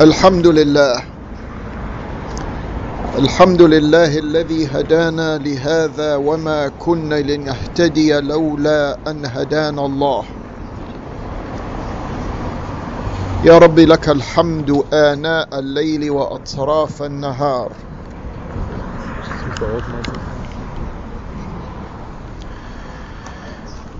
الحمد 0.00 0.46
لله. 0.46 1.02
الحمد 3.18 3.62
لله 3.62 4.18
الذي 4.18 4.66
هدانا 4.66 5.38
لهذا 5.38 6.16
وما 6.16 6.68
كنا 6.78 7.14
لنهتدي 7.14 8.20
لولا 8.20 8.98
أن 9.06 9.26
هدانا 9.26 9.86
الله. 9.86 10.24
يا 13.44 13.58
رب 13.58 13.78
لك 13.78 14.08
الحمد 14.08 14.84
آناء 14.92 15.58
الليل 15.58 16.10
وأطراف 16.10 17.02
النهار. 17.02 17.72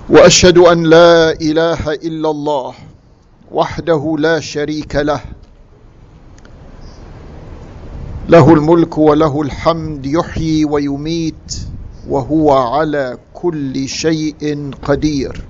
وأشهد 0.09 0.59
أن 0.59 0.83
لا 0.83 1.33
إله 1.33 1.93
إلا 1.93 2.31
الله 2.31 2.75
وحده 3.53 4.17
لا 4.19 4.41
شريك 4.41 4.97
له 4.97 5.21
له 8.29 8.55
الملك 8.55 8.99
وله 8.99 9.43
الحمد 9.43 10.07
يحيي 10.07 10.65
ويميت 10.65 11.61
وهو 12.09 12.53
على 12.53 13.19
كل 13.35 13.89
شيء 13.89 14.71
قدير. 14.83 15.45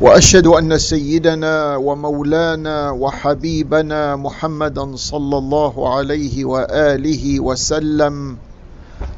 وأشهد 0.00 0.46
أن 0.46 0.78
سيدنا 0.78 1.76
ومولانا 1.76 2.90
وحبيبنا 2.90 4.16
محمدا 4.16 4.96
صلى 4.96 5.38
الله 5.38 5.96
عليه 5.96 6.44
وآله 6.44 7.40
وسلم 7.40 8.36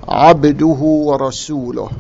عبده 0.08 0.80
ورسوله. 1.08 1.90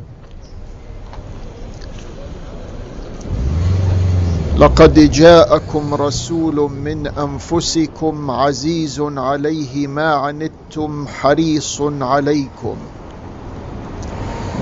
لقد 4.60 5.10
جاءكم 5.10 5.94
رسول 5.94 6.70
من 6.70 7.06
أنفسكم 7.06 8.30
عزيز 8.30 9.00
عليه 9.00 9.86
ما 9.86 10.14
عنتم 10.14 11.06
حريص 11.06 11.82
عليكم. 12.00 12.76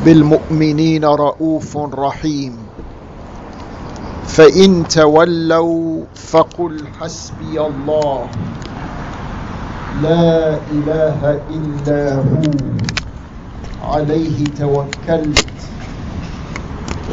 بالمؤمنين 0.04 1.04
رؤوف 1.04 1.76
رحيم. 1.76 2.56
فإن 4.26 4.88
تولوا 4.88 6.04
فقل 6.14 6.84
حسبي 7.00 7.60
الله. 7.60 8.26
لا 10.02 10.58
إله 10.72 11.40
إلا 11.50 12.14
هو. 12.14 12.50
عليه 13.94 14.44
توكلت. 14.44 15.46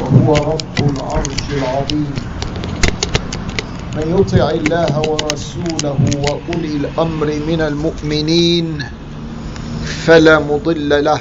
وهو 0.00 0.34
رب 0.34 0.78
العرش 0.78 1.50
العظيم. 1.50 2.35
من 3.96 4.18
يطع 4.18 4.50
الله 4.50 5.00
ورسوله 5.00 5.98
وأولي 6.28 6.76
الأمر 6.76 7.26
من 7.48 7.60
المؤمنين 7.60 8.84
فلا 10.04 10.38
مضل 10.38 11.04
له. 11.04 11.20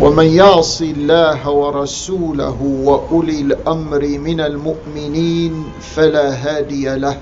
ومن 0.00 0.24
يعص 0.24 0.82
الله 0.82 1.50
ورسوله 1.50 2.58
وأولي 2.62 3.40
الأمر 3.40 4.02
من 4.18 4.40
المؤمنين 4.40 5.64
فلا 5.80 6.34
هادي 6.34 6.94
له. 6.96 7.16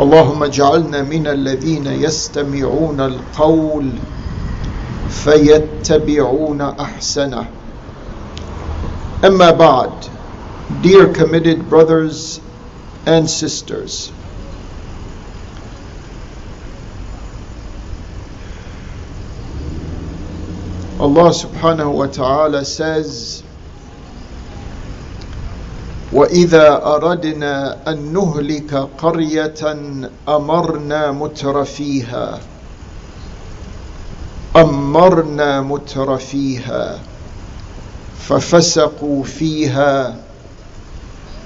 اللهم 0.00 0.42
اجعلنا 0.42 1.02
من 1.02 1.26
الذين 1.26 1.86
يستمعون 1.86 3.00
القول 3.00 3.88
فيتبعون 5.10 6.60
أحسنه. 6.60 7.44
أما 9.24 9.50
بعد 9.50 9.90
Dear 10.81 11.13
committed 11.13 11.69
brothers 11.69 12.39
and 13.05 13.29
sisters, 13.29 14.11
Allah 20.99 21.29
subhanahu 21.29 21.93
wa 21.93 22.07
ta'ala 22.07 22.65
says, 22.65 23.43
وإذا 26.11 26.85
أردنا 26.85 27.77
أن 27.87 28.13
نهلك 28.13 28.73
قرية 28.97 29.61
أمرنا 30.27 31.11
متر 31.11 31.65
فيها 31.65 32.39
أمرنا 34.55 35.61
متر 35.61 36.17
فيها 36.17 36.99
ففسقوا 38.19 39.23
فيها 39.23 40.15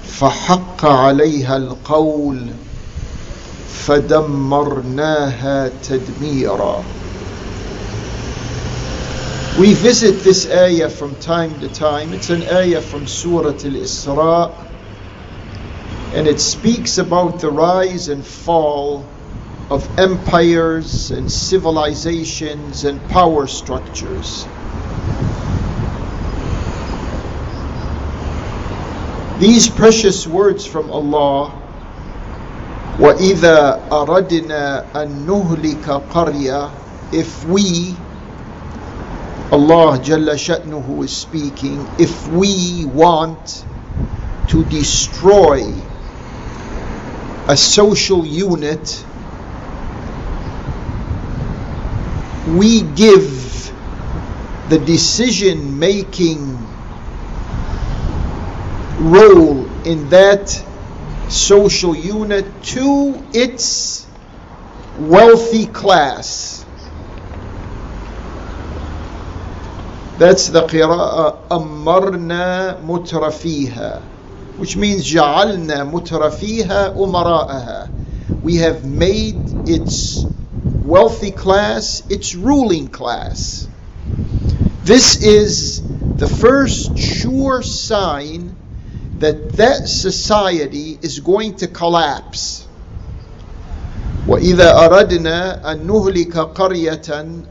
فحق 0.08 0.84
عليها 0.84 1.56
القول 1.56 2.38
فدمرناها 3.86 5.70
تدميرا 5.88 6.82
We 9.58 9.74
visit 9.74 10.24
this 10.24 10.50
ayah 10.50 10.88
from 10.88 11.14
time 11.16 11.60
to 11.60 11.68
time. 11.68 12.14
It's 12.14 12.30
an 12.30 12.42
ayah 12.42 12.80
from 12.80 13.06
Surah 13.06 13.50
Al-Isra 13.50 14.50
and 16.14 16.26
it 16.26 16.40
speaks 16.40 16.98
about 16.98 17.40
the 17.40 17.50
rise 17.50 18.08
and 18.08 18.24
fall 18.24 19.04
of 19.70 19.98
empires 19.98 21.10
and 21.10 21.30
civilizations 21.30 22.84
and 22.84 23.00
power 23.08 23.46
structures. 23.46 24.46
These 29.39 29.69
precious 29.69 30.25
words 30.25 30.65
from 30.65 30.89
Allah 30.89 31.53
وَإِذَا 32.97 33.87
أَرَدْنَا 33.91 34.91
أَن 34.95 35.27
نُهْلِكَ 35.27 36.09
قَرْيَةً 36.09 36.71
If 37.13 37.45
we, 37.45 37.95
Allah 39.51 39.99
Jalla 39.99 40.33
Sha'nuhu 40.35 41.05
is 41.05 41.15
speaking, 41.15 41.87
if 41.99 42.27
we 42.27 42.85
want 42.85 43.67
to 44.47 44.63
destroy 44.65 45.61
a 47.47 47.55
social 47.55 48.25
unit, 48.25 49.05
we 52.47 52.81
give 52.81 53.71
the 54.67 54.79
decision 54.79 55.77
making 55.77 56.76
role 58.98 59.66
in 59.86 60.08
that 60.10 60.48
social 61.28 61.96
unit 61.96 62.62
to 62.62 63.22
its 63.32 64.06
wealthy 64.98 65.66
class. 65.66 66.64
That's 70.18 70.48
the 70.48 70.66
qira'ah 70.66 71.48
أمرنا 71.50 72.80
مترفيها 72.84 74.02
which 74.58 74.76
means 74.76 75.04
جعلنا 75.04 75.84
مترفيها 75.84 76.94
أمراءها 76.96 77.88
We 78.44 78.56
have 78.56 78.84
made 78.84 79.68
its 79.68 80.24
wealthy 80.84 81.30
class 81.30 82.02
its 82.08 82.34
ruling 82.34 82.88
class. 82.88 83.66
This 84.84 85.22
is 85.22 85.82
the 86.16 86.26
first 86.28 86.98
sure 86.98 87.62
sign 87.62 88.45
that 89.18 89.52
that 89.54 89.88
society 89.88 90.98
is 91.02 91.20
going 91.20 91.56
to 91.56 91.68
collapse. 91.68 92.66
وإذا 94.26 94.78
أردنا 94.86 95.72
أن 95.72 95.86
نهلك 95.86 96.36
قرية 96.36 97.42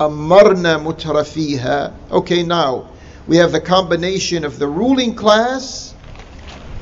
أمرنا 0.00 0.78
مترفيها 0.78 1.92
Okay, 2.10 2.42
now 2.42 2.88
we 3.26 3.36
have 3.36 3.52
the 3.52 3.60
combination 3.60 4.44
of 4.44 4.58
the 4.58 4.66
ruling 4.66 5.14
class 5.14 5.94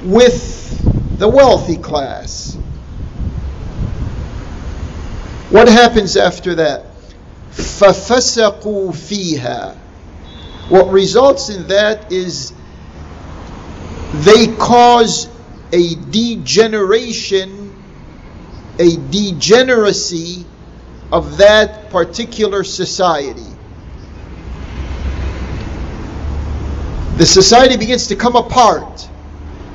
with 0.03 1.19
the 1.19 1.29
wealthy 1.29 1.77
class. 1.77 2.55
What 5.51 5.69
happens 5.69 6.17
after 6.17 6.57
that? 6.57 6.87
فَفَسَقُوا 7.53 8.93
فِيهَا 8.93 9.77
What 10.69 10.91
results 10.91 11.49
in 11.49 11.69
that 11.69 12.13
is 12.13 12.53
they 14.14 14.48
cause 14.56 15.30
a 15.72 15.96
degeneration, 15.96 17.74
a 18.80 18.96
degeneracy 19.12 20.46
of 21.12 21.38
that 21.38 21.90
particular 21.90 22.64
society. 22.64 23.46
The 27.18 27.26
society 27.26 27.78
begins 27.78 28.08
to 28.08 28.16
come 28.16 28.36
apart. 28.36 29.10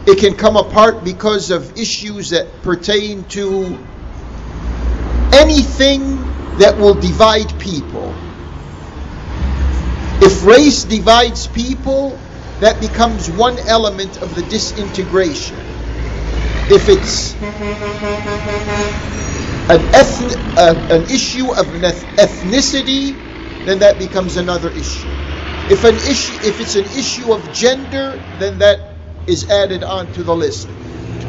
It 0.07 0.19
can 0.19 0.35
come 0.35 0.57
apart 0.57 1.05
because 1.05 1.51
of 1.51 1.79
issues 1.79 2.31
that 2.31 2.63
pertain 2.63 3.25
to 3.25 3.79
anything 5.33 6.17
that 6.59 6.77
will 6.79 6.95
divide 6.95 7.59
people. 7.61 8.15
If 10.23 10.45
race 10.45 10.85
divides 10.85 11.47
people, 11.49 12.19
that 12.61 12.81
becomes 12.81 13.31
one 13.31 13.59
element 13.69 14.19
of 14.19 14.35
the 14.35 14.43
disintegration. 14.43 15.61
If 16.69 16.89
it's 16.89 17.35
an, 19.69 19.83
eth- 19.95 20.37
uh, 20.57 20.77
an 20.91 21.05
issue 21.05 21.53
of 21.55 21.69
ethnicity, 22.19 23.23
then 23.65 23.81
that 23.81 23.99
becomes 23.99 24.37
another 24.37 24.71
issue. 24.71 25.17
If 25.69 25.85
an 25.85 25.97
issue, 25.97 26.39
if 26.43 26.61
it's 26.61 26.77
an 26.77 26.87
issue 26.87 27.33
of 27.33 27.53
gender, 27.53 28.23
then 28.33 28.59
that 28.59 28.79
is 29.27 29.51
added 29.51 29.85
onto 29.85 30.25
the 30.25 30.37
list. 30.37 30.73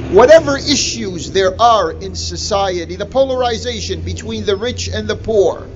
Whatever 0.10 0.58
issues 0.58 1.32
there 1.32 1.60
are 1.62 1.92
in 2.02 2.16
society, 2.16 2.96
the 2.98 3.08
polarization 3.08 4.02
between 4.04 4.46
the 4.46 4.58
rich 4.58 4.90
and 4.94 5.08
the 5.08 5.18
poor, 5.18 5.72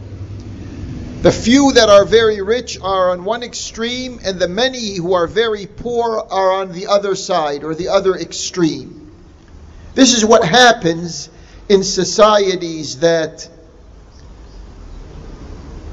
the 1.22 1.32
few 1.32 1.74
that 1.74 1.90
are 1.90 2.06
very 2.06 2.42
rich 2.42 2.80
are 2.82 3.12
on 3.12 3.26
one 3.26 3.44
extreme, 3.44 4.20
and 4.24 4.40
the 4.40 4.48
many 4.48 4.96
who 4.96 5.14
are 5.14 5.28
very 5.28 5.66
poor 5.66 6.18
are 6.18 6.52
on 6.54 6.72
the 6.72 6.88
other 6.88 7.14
side 7.14 7.66
or 7.66 7.76
the 7.76 7.90
other 7.90 8.16
extreme. 8.16 9.12
This 9.96 10.16
is 10.16 10.24
what 10.24 10.46
happens 10.46 11.30
in 11.68 11.84
societies 11.84 13.00
that 13.00 13.50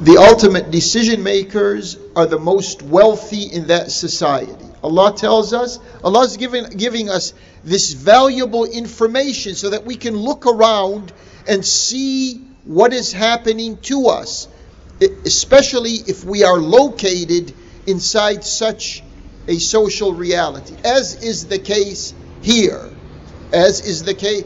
the 0.00 0.18
ultimate 0.18 0.70
decision 0.70 1.24
makers 1.24 1.96
are 2.14 2.26
the 2.26 2.38
most 2.38 2.82
wealthy 2.82 3.44
in 3.44 3.66
that 3.66 3.90
society. 3.90 4.64
Allah 4.84 5.16
tells 5.16 5.52
us, 5.52 5.80
Allah 6.04 6.24
is 6.24 6.36
giving, 6.36 6.68
giving 6.68 7.10
us 7.10 7.34
this 7.64 7.94
valuable 7.94 8.64
information 8.64 9.56
so 9.56 9.70
that 9.70 9.84
we 9.84 9.96
can 9.96 10.14
look 10.14 10.46
around 10.46 11.12
and 11.48 11.64
see 11.64 12.42
what 12.64 12.92
is 12.92 13.12
happening 13.12 13.78
to 13.78 14.06
us 14.06 14.46
especially 15.00 15.92
if 15.92 16.24
we 16.24 16.44
are 16.44 16.58
located 16.58 17.54
inside 17.86 18.44
such 18.44 19.02
a 19.48 19.58
social 19.58 20.12
reality, 20.12 20.74
as 20.84 21.22
is 21.22 21.46
the 21.46 21.58
case 21.58 22.14
here, 22.42 22.90
as 23.52 23.80
is 23.86 24.04
the 24.04 24.14
case. 24.14 24.44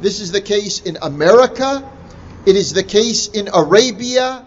This 0.00 0.20
is 0.20 0.32
the 0.32 0.40
case 0.40 0.80
in 0.80 0.96
America. 1.02 1.90
It 2.46 2.56
is 2.56 2.72
the 2.72 2.84
case 2.84 3.28
in 3.28 3.48
Arabia, 3.52 4.46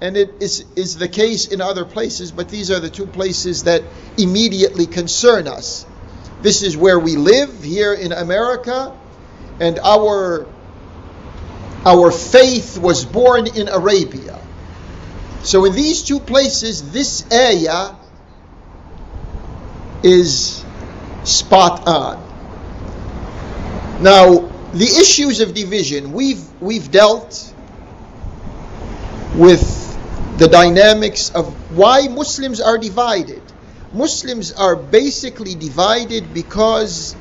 and 0.00 0.16
it 0.16 0.34
is, 0.40 0.64
is 0.74 0.96
the 0.96 1.08
case 1.08 1.46
in 1.48 1.60
other 1.60 1.84
places, 1.84 2.32
but 2.32 2.48
these 2.48 2.70
are 2.70 2.80
the 2.80 2.90
two 2.90 3.06
places 3.06 3.64
that 3.64 3.82
immediately 4.18 4.86
concern 4.86 5.46
us. 5.46 5.86
This 6.42 6.62
is 6.62 6.76
where 6.76 6.98
we 6.98 7.16
live 7.16 7.62
here 7.62 7.94
in 7.94 8.12
America, 8.12 8.96
and 9.60 9.78
our, 9.78 10.46
our 11.86 12.10
faith 12.10 12.78
was 12.78 13.04
born 13.04 13.46
in 13.46 13.68
Arabia. 13.68 14.43
So 15.44 15.66
in 15.66 15.74
these 15.74 16.02
two 16.02 16.20
places, 16.20 16.90
this 16.90 17.24
ayah 17.30 17.96
is 20.02 20.64
spot 21.24 21.86
on. 21.86 22.16
Now, 24.02 24.50
the 24.72 24.86
issues 24.86 25.40
of 25.40 25.52
division, 25.52 26.14
we've 26.14 26.42
we've 26.62 26.90
dealt 26.90 27.54
with 29.36 29.62
the 30.38 30.48
dynamics 30.48 31.30
of 31.30 31.46
why 31.76 32.08
Muslims 32.08 32.62
are 32.62 32.78
divided. 32.78 33.42
Muslims 33.92 34.50
are 34.52 34.74
basically 34.74 35.54
divided 35.54 36.32
because 36.32 37.14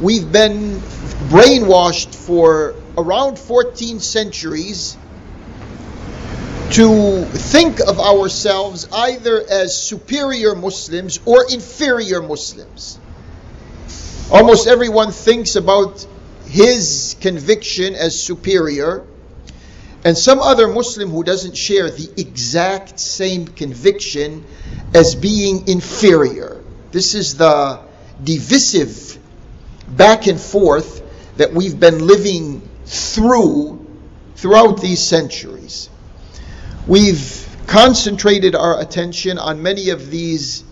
we've 0.00 0.32
been 0.32 0.80
brainwashed 1.28 2.14
for 2.14 2.74
around 2.96 3.38
14 3.38 4.00
centuries 4.00 4.96
to 6.70 7.24
think 7.24 7.80
of 7.80 8.00
ourselves 8.00 8.88
either 8.92 9.42
as 9.48 9.80
superior 9.80 10.54
Muslims 10.54 11.20
or 11.24 11.44
inferior 11.50 12.20
Muslims. 12.20 12.98
Almost 14.32 14.66
everyone 14.66 15.12
thinks 15.12 15.54
about 15.54 16.04
his 16.48 17.16
conviction 17.20 17.94
as 17.94 18.20
superior, 18.20 19.04
and 20.04 20.18
some 20.18 20.40
other 20.40 20.68
Muslim 20.68 21.10
who 21.10 21.22
doesn't 21.22 21.56
share 21.56 21.90
the 21.90 22.08
exact 22.16 22.98
same 22.98 23.46
conviction 23.46 24.44
as 24.94 25.14
being 25.14 25.68
inferior. 25.68 26.62
This 26.90 27.14
is 27.14 27.36
the 27.36 27.80
divisive 28.22 29.18
back 29.88 30.26
and 30.26 30.40
forth 30.40 31.02
that 31.36 31.52
we've 31.52 31.78
been 31.78 32.06
living 32.06 32.68
through 32.86 33.84
throughout 34.36 34.80
these 34.80 35.02
centuries. 35.02 35.88
We've 36.86 37.48
concentrated 37.66 38.54
our 38.54 38.80
attention 38.80 39.38
on 39.38 39.60
many 39.60 39.90
of 39.90 40.08
these 40.08 40.62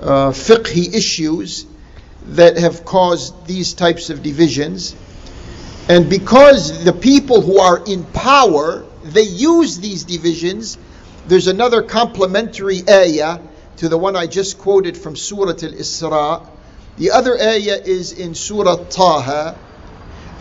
uh, 0.00 0.32
fiqhi 0.32 0.92
issues 0.92 1.66
that 2.30 2.56
have 2.56 2.84
caused 2.84 3.46
these 3.46 3.74
types 3.74 4.10
of 4.10 4.24
divisions. 4.24 4.96
And 5.88 6.10
because 6.10 6.82
the 6.84 6.92
people 6.92 7.42
who 7.42 7.60
are 7.60 7.80
in 7.86 8.02
power, 8.06 8.84
they 9.04 9.22
use 9.22 9.78
these 9.78 10.02
divisions, 10.02 10.78
there's 11.28 11.46
another 11.46 11.82
complementary 11.82 12.82
ayah 12.88 13.38
to 13.76 13.88
the 13.88 13.96
one 13.96 14.16
I 14.16 14.26
just 14.26 14.58
quoted 14.58 14.96
from 14.96 15.14
Surah 15.14 15.50
Al-Isra. 15.50 16.48
The 16.96 17.12
other 17.12 17.38
ayah 17.38 17.80
is 17.84 18.12
in 18.12 18.34
Surah 18.34 18.84
Taha, 18.84 19.56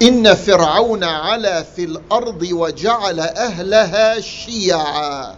إن 0.01 0.35
فرعون 0.35 1.03
علا 1.03 1.63
في 1.63 1.83
الأرض 1.83 2.47
وجعل 2.51 3.19
أهلها 3.19 4.19
شيعا 4.19 5.35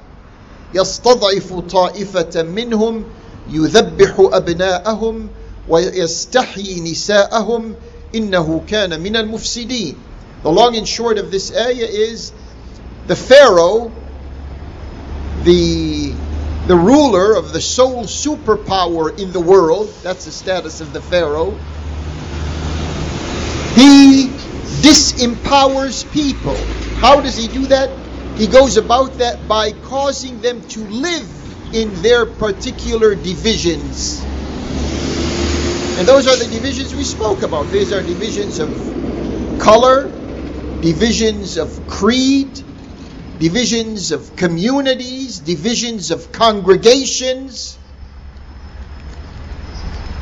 يستضعف 0.73 1.53
طائفة 1.53 2.43
منهم 2.43 3.03
يذبح 3.49 4.13
أبناءهم 4.19 5.27
ويستحيي 5.69 6.79
نساءهم 6.91 7.75
إنه 8.15 8.61
كان 8.67 8.99
من 8.99 9.15
المفسدين 9.15 9.95
The 10.43 10.49
long 10.49 10.75
and 10.75 10.87
short 10.87 11.19
of 11.19 11.29
this 11.29 11.55
ayah 11.55 11.85
is 11.85 12.33
the 13.05 13.15
Pharaoh, 13.15 13.91
the, 15.43 16.13
the 16.65 16.75
ruler 16.75 17.35
of 17.37 17.53
the 17.53 17.61
sole 17.61 18.05
superpower 18.05 19.19
in 19.19 19.31
the 19.31 19.39
world, 19.39 19.93
that's 20.01 20.25
the 20.25 20.31
status 20.31 20.81
of 20.81 20.93
the 20.93 21.01
Pharaoh, 21.01 21.55
he 23.75 24.31
disempowers 24.81 26.11
people. 26.11 26.55
How 26.99 27.21
does 27.21 27.37
he 27.37 27.47
do 27.47 27.67
that? 27.67 27.89
He 28.37 28.47
goes 28.47 28.77
about 28.77 29.13
that 29.19 29.47
by 29.47 29.71
causing 29.71 30.41
them 30.41 30.61
to 30.69 30.79
live 30.81 31.75
in 31.75 31.93
their 32.01 32.25
particular 32.25 33.15
divisions. 33.15 34.21
And 35.97 36.07
those 36.07 36.27
are 36.27 36.35
the 36.35 36.49
divisions 36.51 36.95
we 36.95 37.03
spoke 37.03 37.43
about. 37.43 37.67
These 37.67 37.93
are 37.93 38.01
divisions 38.01 38.59
of 38.59 38.69
color, 39.59 40.09
divisions 40.81 41.57
of 41.57 41.87
creed, 41.87 42.63
divisions 43.39 44.11
of 44.11 44.35
communities, 44.35 45.39
divisions 45.39 46.11
of 46.11 46.31
congregations. 46.31 47.77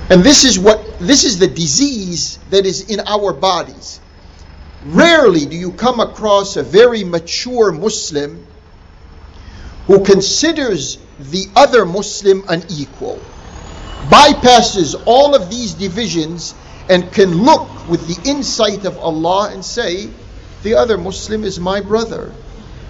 And 0.09 0.23
this 0.23 0.43
is 0.43 0.57
what 0.59 0.99
this 0.99 1.23
is 1.23 1.39
the 1.39 1.47
disease 1.47 2.39
that 2.49 2.65
is 2.65 2.89
in 2.89 2.99
our 3.01 3.31
bodies. 3.31 4.01
Rarely 4.85 5.45
do 5.45 5.57
you 5.57 5.71
come 5.73 5.99
across 5.99 6.55
a 6.55 6.63
very 6.63 7.03
mature 7.03 7.71
Muslim 7.71 8.45
who 9.87 10.03
considers 10.03 10.97
the 11.19 11.47
other 11.55 11.85
Muslim 11.85 12.43
an 12.47 12.63
equal, 12.69 13.19
bypasses 14.09 14.95
all 15.05 15.35
of 15.35 15.49
these 15.49 15.73
divisions, 15.73 16.53
and 16.87 17.11
can 17.11 17.43
look 17.43 17.67
with 17.89 18.07
the 18.07 18.29
insight 18.29 18.85
of 18.85 18.97
Allah 18.97 19.49
and 19.51 19.65
say, 19.65 20.09
The 20.63 20.75
other 20.75 20.97
Muslim 20.97 21.43
is 21.43 21.59
my 21.59 21.81
brother. 21.81 22.31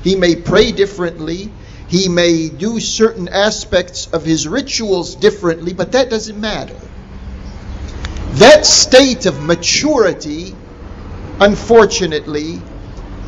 He 0.04 0.16
may 0.16 0.36
pray 0.36 0.72
differently, 0.72 1.52
he 1.88 2.08
may 2.08 2.50
do 2.50 2.80
certain 2.80 3.28
aspects 3.28 4.08
of 4.14 4.24
his 4.24 4.48
rituals 4.48 5.16
differently, 5.16 5.74
but 5.74 5.94
that 5.94 6.12
doesn't 6.12 6.40
matter. 6.40 6.80
That 8.34 8.66
state 8.66 9.26
of 9.26 9.42
maturity 9.42 10.56
unfortunately, 11.40 12.62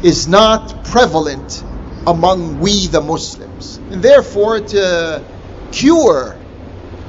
is 0.04 0.28
not 0.28 0.84
prevalent 0.86 1.64
among 2.08 2.60
we 2.60 2.88
the 2.88 3.02
Muslims. 3.02 3.78
And 3.92 4.02
therefore, 4.02 4.60
to 4.60 5.24
cure 5.72 6.38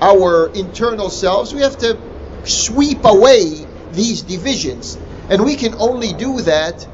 our 0.00 0.50
internal 0.54 1.10
selves, 1.10 1.54
we 1.54 1.62
have 1.62 1.78
to 1.78 1.98
sweep 2.44 3.04
away 3.04 3.66
these 3.92 4.22
divisions. 4.22 4.96
And 5.30 5.44
we 5.44 5.56
can 5.56 5.74
only 5.74 6.12
do 6.12 6.40
that 6.42 6.86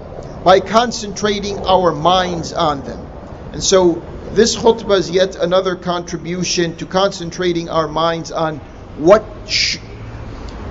by 0.45 0.61
concentrating 0.61 1.67
our 1.67 1.93
minds 1.93 2.53
on 2.53 2.83
them. 2.83 3.00
And 3.53 3.62
so, 3.62 4.03
this 4.33 4.57
khutbah 4.57 4.99
is 4.99 5.11
yet 5.11 5.37
another 5.37 5.75
contribution 5.75 6.77
to 6.77 6.87
concentrating 6.87 7.69
our 7.69 7.88
minds 7.88 8.31
on 8.31 8.59
what 8.99 9.25
sh- 9.49 9.79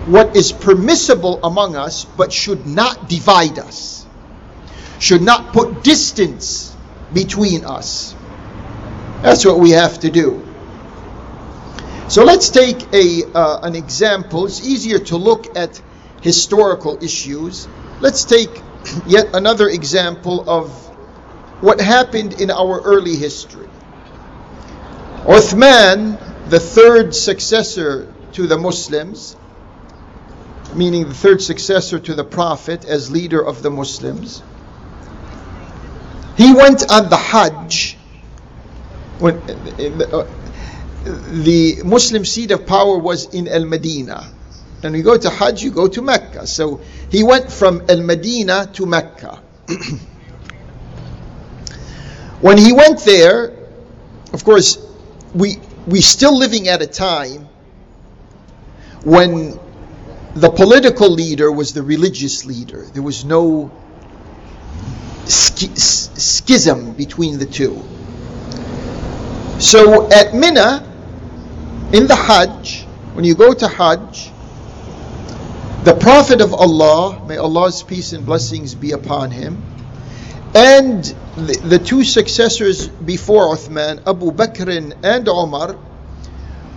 what 0.08 0.36
is 0.36 0.54
permissible 0.54 1.40
among 1.44 1.76
us, 1.76 2.06
but 2.06 2.32
should 2.32 2.66
not 2.66 3.10
divide 3.10 3.60
us, 3.60 4.06
should 5.00 5.22
not 5.22 5.52
put 5.52 5.84
distance 5.84 6.76
between 7.14 7.66
us. 7.66 8.16
That's 9.22 9.46
what 9.46 9.60
we 9.60 9.72
have 9.72 10.00
to 10.00 10.10
do. 10.10 10.44
So 12.08 12.24
let's 12.24 12.50
take 12.50 12.94
a, 12.94 13.24
uh, 13.34 13.60
an 13.64 13.76
example. 13.76 14.46
It's 14.46 14.66
easier 14.66 15.00
to 15.12 15.18
look 15.18 15.58
at 15.58 15.82
historical 16.22 17.04
issues. 17.04 17.68
Let's 18.00 18.24
take 18.24 18.50
yet 19.08 19.36
another 19.36 19.68
example 19.68 20.50
of 20.50 20.72
what 21.60 21.82
happened 21.82 22.40
in 22.40 22.50
our 22.50 22.80
early 22.82 23.18
history. 23.18 23.68
Uthman, 25.26 26.18
the 26.50 26.60
third 26.62 27.14
successor 27.14 28.14
to 28.34 28.48
the 28.48 28.58
Muslims, 28.58 29.36
meaning 30.74 31.08
the 31.08 31.14
third 31.14 31.42
successor 31.42 32.00
to 32.00 32.14
the 32.14 32.24
Prophet 32.24 32.86
as 32.86 33.12
leader 33.12 33.44
of 33.44 33.62
the 33.64 33.70
Muslims, 33.70 34.42
he 36.38 36.54
went 36.54 36.92
on 36.92 37.10
the 37.10 37.18
Hajj. 37.18 37.98
When, 39.20 39.38
uh, 39.38 40.28
the 41.06 41.82
Muslim 41.84 42.26
seat 42.26 42.52
of 42.52 42.68
power 42.68 42.98
was 42.98 43.34
in 43.34 43.48
Al 43.48 43.66
Medina. 43.66 44.32
And 44.84 44.96
you 44.96 45.04
go 45.04 45.18
to 45.18 45.30
Hajj, 45.30 45.64
you 45.64 45.72
go 45.72 45.88
to 45.88 46.02
Mecca. 46.02 46.46
So 46.46 46.82
he 47.10 47.24
went 47.24 47.52
from 47.52 47.82
Al 47.90 48.02
Medina 48.02 48.70
to 48.74 48.86
Mecca. 48.86 49.42
when 52.42 52.58
he 52.58 52.74
went 52.74 53.00
there, 53.00 53.54
of 54.34 54.44
course, 54.44 54.78
we 55.34 55.58
we 55.88 56.02
still 56.02 56.38
living 56.38 56.68
at 56.68 56.82
a 56.82 56.88
time 56.88 57.48
when 59.04 59.60
the 60.38 60.52
political 60.52 61.10
leader 61.10 61.52
was 61.52 61.74
the 61.74 61.82
religious 61.82 62.46
leader. 62.46 62.86
There 62.94 63.02
was 63.02 63.26
no 63.26 63.72
schism 65.26 66.94
between 66.94 67.40
the 67.40 67.48
two. 67.48 67.84
So 69.60 70.12
at 70.12 70.36
Mina, 70.36 70.84
in 71.92 72.06
the 72.06 72.16
Hajj, 72.16 72.84
when 73.14 73.26
you 73.26 73.34
go 73.34 73.52
to 73.52 73.68
Hajj, 73.68 74.32
the 75.84 75.96
Prophet 75.96 76.42
of 76.42 76.54
Allah, 76.54 77.26
may 77.26 77.38
Allah's 77.38 77.82
peace 77.82 78.14
and 78.14 78.24
blessings 78.24 78.76
be 78.76 78.92
upon 78.92 79.32
him, 79.32 79.64
and 80.54 81.04
the, 81.36 81.60
the 81.64 81.80
two 81.80 82.04
successors 82.04 82.88
before 82.88 83.56
Uthman, 83.56 84.06
Abu 84.06 84.32
Bakr 84.32 84.94
and 85.04 85.28
Umar, 85.28 85.74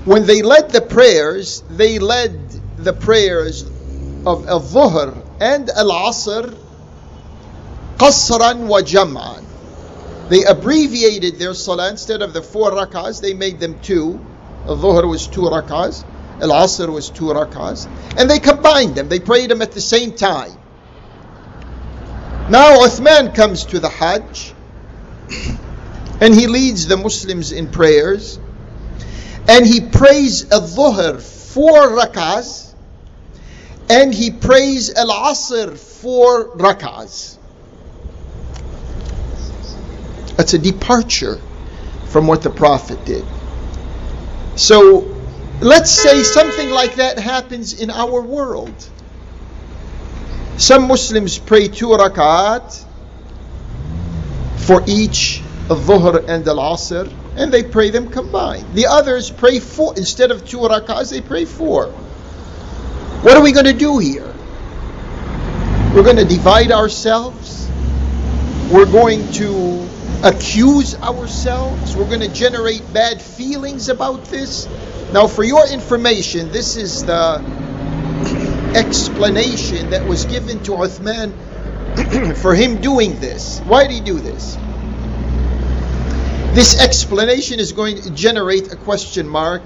when 0.07 0.25
they 0.25 0.41
led 0.41 0.71
the 0.71 0.81
prayers, 0.81 1.63
they 1.69 1.99
led 1.99 2.61
the 2.85 2.93
prayers 2.93 3.65
of 4.27 4.47
Al-Dhuhr 4.49 5.23
and 5.41 5.71
Al-Asr 5.71 6.57
qasran 7.97 8.67
wa 8.67 8.81
jam'an. 8.81 9.45
They 10.29 10.45
abbreviated 10.45 11.39
their 11.39 11.55
salah 11.55 11.91
instead 11.91 12.23
of 12.23 12.33
the 12.33 12.43
four 12.43 12.71
rakahs, 12.71 13.21
they 13.21 13.35
made 13.35 13.61
them 13.61 13.81
two. 13.81 14.21
Al-Dhuhr 14.67 15.09
was 15.09 15.27
two 15.27 15.43
rakahs, 15.43 16.05
Al-Asr 16.41 16.93
was 16.93 17.11
two 17.11 17.27
rakahs, 17.27 17.87
and 18.17 18.31
they 18.31 18.39
combined 18.39 18.95
them. 18.95 19.09
They 19.09 19.21
prayed 19.21 19.51
them 19.51 19.63
at 19.63 19.73
the 19.73 19.81
same 19.81 20.13
time. 20.13 20.53
Now 22.51 22.81
Uthman 22.81 23.35
comes 23.35 23.65
to 23.67 23.79
the 23.79 23.89
Hajj 23.89 24.55
and 26.21 26.35
he 26.35 26.49
leads 26.49 26.89
the 26.89 26.97
Muslims 26.97 27.53
in 27.53 27.71
prayers 27.71 28.41
and 29.49 29.65
he 29.65 29.81
prays 29.81 30.51
Al-Dhuhr 30.51 31.21
four 31.21 31.91
rakahs 31.91 32.70
and 33.91 34.15
he 34.15 34.31
prays 34.31 34.95
Al-Asr 34.95 35.77
four 35.77 36.51
rakahs. 36.51 37.37
That's 40.37 40.55
a 40.55 40.59
departure 40.59 41.41
from 42.07 42.29
what 42.29 42.43
the 42.43 42.51
Prophet 42.51 43.05
did. 43.05 43.25
So 44.55 45.01
let's 45.61 45.91
say 45.91 46.23
something 46.23 46.71
like 46.71 46.95
that 46.97 47.19
happens 47.19 47.73
in 47.81 47.91
our 47.91 48.23
world. 48.23 48.89
Some 50.57 50.87
Muslims 50.87 51.37
pray 51.39 51.67
two 51.67 51.89
rakat 51.89 52.85
for 54.59 54.85
each 54.87 55.43
al-dhuhr 55.69 56.29
and 56.29 56.47
al-asr 56.47 57.13
and 57.37 57.53
they 57.53 57.65
pray 57.65 57.91
them 57.91 58.09
combined. 58.09 58.67
The 58.75 58.87
others 58.87 59.31
pray 59.31 59.59
four 59.59 59.95
instead 59.97 60.31
of 60.31 60.47
two 60.47 60.59
rakats 60.59 61.11
they 61.11 61.23
pray 61.23 61.45
four. 61.45 61.93
What 63.23 63.37
are 63.37 63.43
we 63.43 63.53
going 63.53 63.67
to 63.67 63.75
do 63.75 63.99
here? 63.99 64.35
We're 65.95 66.05
going 66.05 66.17
to 66.17 66.25
divide 66.25 66.73
ourselves. 66.73 67.69
We're 68.73 68.91
going 68.91 69.31
to 69.33 69.87
accuse 70.23 70.95
ourselves. 70.95 71.95
We're 71.95 72.09
going 72.09 72.21
to 72.21 72.33
generate 72.33 72.91
bad 72.95 73.21
feelings 73.21 73.91
about 73.91 74.25
this. 74.27 74.67
Now, 75.13 75.27
for 75.27 75.45
your 75.45 75.69
information, 75.69 76.51
this 76.51 76.77
is 76.77 77.05
the 77.05 77.41
explanation 78.75 79.91
that 79.91 80.07
was 80.07 80.25
given 80.25 80.63
to 80.63 80.73
Uthman 80.73 81.35
for 82.39 82.55
him 82.55 82.81
doing 82.81 83.21
this. 83.21 83.61
Why 83.67 83.87
did 83.87 83.93
he 83.93 84.01
do 84.01 84.19
this? 84.19 84.57
This 86.55 86.81
explanation 86.81 87.61
is 87.61 87.73
going 87.73 88.01
to 88.01 88.11
generate 88.13 88.73
a 88.73 88.77
question 88.77 89.29
mark, 89.29 89.63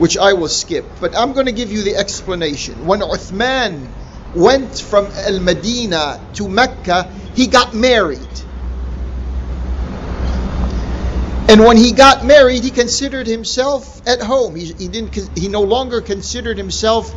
which 0.00 0.16
I 0.16 0.32
will 0.32 0.48
skip. 0.48 0.86
But 0.98 1.14
I'm 1.14 1.34
going 1.34 1.44
to 1.44 1.52
give 1.52 1.70
you 1.70 1.82
the 1.82 1.94
explanation. 1.94 2.86
When 2.86 3.00
Uthman 3.00 3.86
went 4.34 4.80
from 4.80 5.04
Al 5.04 5.40
Medina 5.40 6.18
to 6.34 6.48
Mecca, 6.48 7.12
he 7.34 7.46
got 7.46 7.74
married. 7.74 8.18
And 11.50 11.62
when 11.62 11.76
he 11.76 11.92
got 11.92 12.24
married, 12.24 12.64
he 12.64 12.70
considered 12.70 13.26
himself 13.26 14.00
at 14.08 14.22
home. 14.22 14.56
He, 14.56 14.72
he, 14.72 14.88
didn't, 14.88 15.36
he 15.36 15.48
no 15.48 15.60
longer 15.60 16.00
considered 16.00 16.56
himself 16.56 17.12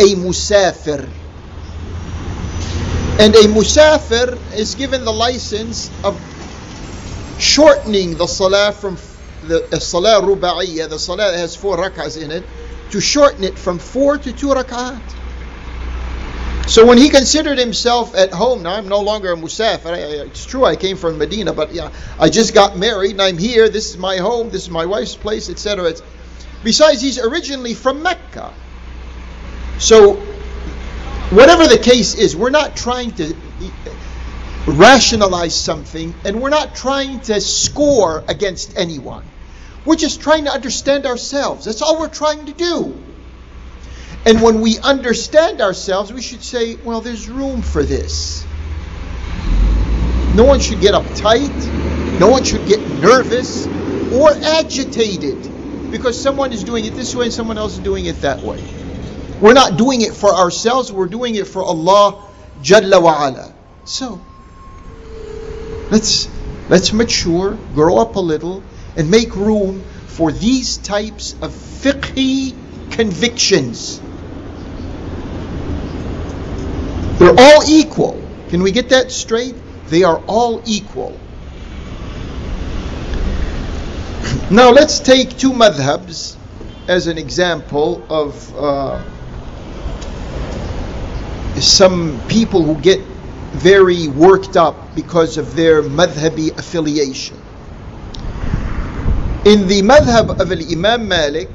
a 0.00 0.16
musafir. 0.16 1.08
And 3.20 3.32
a 3.36 3.44
musafir 3.46 4.40
is 4.56 4.74
given 4.74 5.04
the 5.04 5.12
license 5.12 5.88
of 6.02 6.20
shortening 7.38 8.16
the 8.16 8.26
salah 8.26 8.72
from 8.72 8.96
the, 9.48 9.80
salah 9.80 10.20
ruba'iyya, 10.22 10.88
the 10.88 10.98
salah 10.98 11.30
that 11.30 11.38
has 11.38 11.56
four 11.56 11.76
rak'ahs 11.76 12.20
in 12.20 12.30
it, 12.30 12.44
to 12.90 13.00
shorten 13.00 13.44
it 13.44 13.58
from 13.58 13.78
four 13.78 14.18
to 14.18 14.32
two 14.32 14.48
rak'ahs. 14.48 15.00
So 16.66 16.86
when 16.86 16.96
he 16.96 17.10
considered 17.10 17.58
himself 17.58 18.14
at 18.14 18.32
home, 18.32 18.62
now 18.62 18.76
I'm 18.76 18.88
no 18.88 19.00
longer 19.00 19.32
a 19.32 19.36
musafir. 19.36 20.26
It's 20.26 20.46
true, 20.46 20.64
I 20.64 20.76
came 20.76 20.96
from 20.96 21.18
Medina, 21.18 21.52
but 21.52 21.74
yeah, 21.74 21.90
I 22.18 22.30
just 22.30 22.54
got 22.54 22.78
married 22.78 23.12
and 23.12 23.22
I'm 23.22 23.36
here. 23.36 23.68
This 23.68 23.90
is 23.90 23.98
my 23.98 24.16
home. 24.16 24.48
This 24.48 24.62
is 24.62 24.70
my 24.70 24.86
wife's 24.86 25.14
place, 25.14 25.50
etc. 25.50 25.92
Besides, 26.62 27.02
he's 27.02 27.18
originally 27.18 27.74
from 27.74 28.02
Mecca. 28.02 28.54
So, 29.78 30.14
whatever 31.30 31.66
the 31.66 31.78
case 31.78 32.14
is, 32.14 32.34
we're 32.34 32.48
not 32.48 32.74
trying 32.76 33.10
to 33.12 33.36
rationalize 34.66 35.54
something, 35.54 36.14
and 36.24 36.40
we're 36.40 36.48
not 36.48 36.74
trying 36.74 37.20
to 37.20 37.40
score 37.42 38.24
against 38.26 38.78
anyone. 38.78 39.24
We're 39.84 39.96
just 39.96 40.20
trying 40.20 40.44
to 40.44 40.50
understand 40.50 41.06
ourselves. 41.06 41.64
That's 41.64 41.82
all 41.82 41.98
we're 41.98 42.08
trying 42.08 42.46
to 42.46 42.52
do. 42.52 42.98
And 44.26 44.40
when 44.40 44.60
we 44.60 44.78
understand 44.78 45.60
ourselves, 45.60 46.12
we 46.12 46.22
should 46.22 46.42
say, 46.42 46.76
well, 46.76 47.00
there's 47.02 47.28
room 47.28 47.60
for 47.60 47.82
this. 47.82 48.44
No 50.34 50.44
one 50.44 50.60
should 50.60 50.80
get 50.80 50.94
uptight. 50.94 52.18
No 52.18 52.28
one 52.28 52.44
should 52.44 52.66
get 52.66 52.80
nervous 53.00 53.66
or 54.12 54.30
agitated 54.30 55.90
because 55.90 56.20
someone 56.20 56.52
is 56.52 56.64
doing 56.64 56.84
it 56.84 56.94
this 56.94 57.14
way 57.14 57.26
and 57.26 57.34
someone 57.34 57.58
else 57.58 57.74
is 57.74 57.80
doing 57.80 58.06
it 58.06 58.20
that 58.22 58.40
way. 58.42 58.62
We're 59.40 59.52
not 59.52 59.76
doing 59.76 60.00
it 60.00 60.14
for 60.14 60.32
ourselves, 60.32 60.90
we're 60.90 61.08
doing 61.08 61.34
it 61.34 61.46
for 61.46 61.62
Allah 61.62 62.24
Jalla 62.62 63.02
wa 63.02 63.28
ala. 63.28 63.52
So, 63.84 64.20
let's 65.90 66.28
let's 66.68 66.92
mature, 66.92 67.58
grow 67.74 67.98
up 67.98 68.16
a 68.16 68.20
little, 68.20 68.62
and 68.96 69.10
make 69.10 69.34
room 69.34 69.82
for 70.06 70.30
these 70.32 70.76
types 70.78 71.34
of 71.42 71.50
fiqhi 71.50 72.54
convictions. 72.90 74.00
They're 77.18 77.34
all 77.36 77.62
equal. 77.68 78.20
Can 78.48 78.62
we 78.62 78.70
get 78.70 78.90
that 78.90 79.10
straight? 79.10 79.56
They 79.88 80.02
are 80.04 80.18
all 80.26 80.62
equal. 80.66 81.18
Now 84.50 84.70
let's 84.70 85.00
take 85.00 85.36
two 85.36 85.52
madhabs 85.52 86.36
as 86.86 87.06
an 87.06 87.18
example 87.18 88.04
of 88.10 88.54
uh, 88.56 89.02
some 91.60 92.20
people 92.28 92.62
who 92.62 92.74
get 92.80 93.00
very 93.52 94.08
worked 94.08 94.56
up 94.56 94.94
because 94.94 95.38
of 95.38 95.54
their 95.56 95.82
madhabi 95.82 96.56
affiliation. 96.58 97.40
In 99.44 99.68
the 99.68 99.82
madhab 99.82 100.40
of 100.40 100.50
Al 100.50 100.72
Imam 100.72 101.06
Malik, 101.06 101.50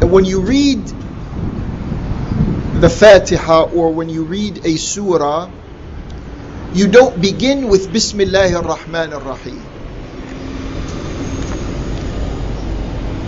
when 0.00 0.24
you 0.24 0.40
read 0.42 0.86
the 2.80 2.88
Fatiha 2.88 3.64
or 3.64 3.92
when 3.92 4.08
you 4.08 4.22
read 4.22 4.64
a 4.64 4.76
surah, 4.76 5.50
you 6.72 6.86
don't 6.86 7.20
begin 7.20 7.66
with 7.66 7.92
Bismillah 7.92 8.54
ar-Rahman 8.54 9.12
ar-Rahim. 9.12 9.60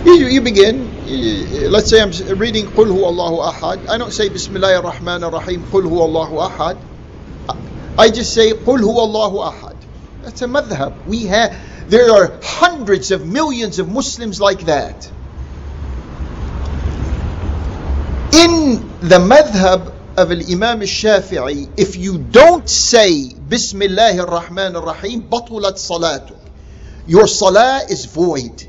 You, 0.05 0.27
you 0.27 0.39
begin, 0.39 1.69
let's 1.69 1.89
say 1.89 2.01
I'm 2.01 2.11
reading 2.39 2.67
Qul 2.67 2.87
Hu 2.87 3.03
Allahu 3.03 3.43
Ahad. 3.51 3.89
I 3.89 3.97
don't 3.97 4.13
say 4.13 4.29
Bismillah 4.29 4.75
ar-Rahman 4.77 5.25
ar-Rahim, 5.25 5.63
Qul 5.63 5.83
Hu 5.83 5.99
Allahu 6.01 6.35
Ahad. 6.37 6.77
I 7.99 8.09
just 8.09 8.33
say 8.33 8.53
Qul 8.53 8.79
Hu 8.79 8.97
Allahu 8.97 9.37
Ahad. 9.39 9.72
That's 10.23 10.41
a 10.41 10.47
madhab. 10.47 11.05
We 11.05 11.25
have, 11.25 11.55
there 11.89 12.11
are 12.11 12.39
hundreds 12.41 13.11
of 13.11 13.27
millions 13.27 13.79
of 13.79 13.89
Muslims 13.89 14.39
like 14.39 14.61
that. 14.61 15.11
In 18.33 18.89
the 19.01 19.19
madhab 19.19 19.93
of 20.17 20.31
Imam 20.31 20.81
al-Shafi'i, 20.81 21.69
if 21.77 21.97
you 21.97 22.17
don't 22.17 22.69
say 22.69 23.33
Bismillah 23.33 24.17
ar-Rahman 24.19 24.75
ar-Rahim, 24.75 25.23
batulat 25.23 25.73
salatuk. 25.73 26.39
Your 27.05 27.27
salah 27.27 27.81
is 27.89 28.05
void. 28.05 28.65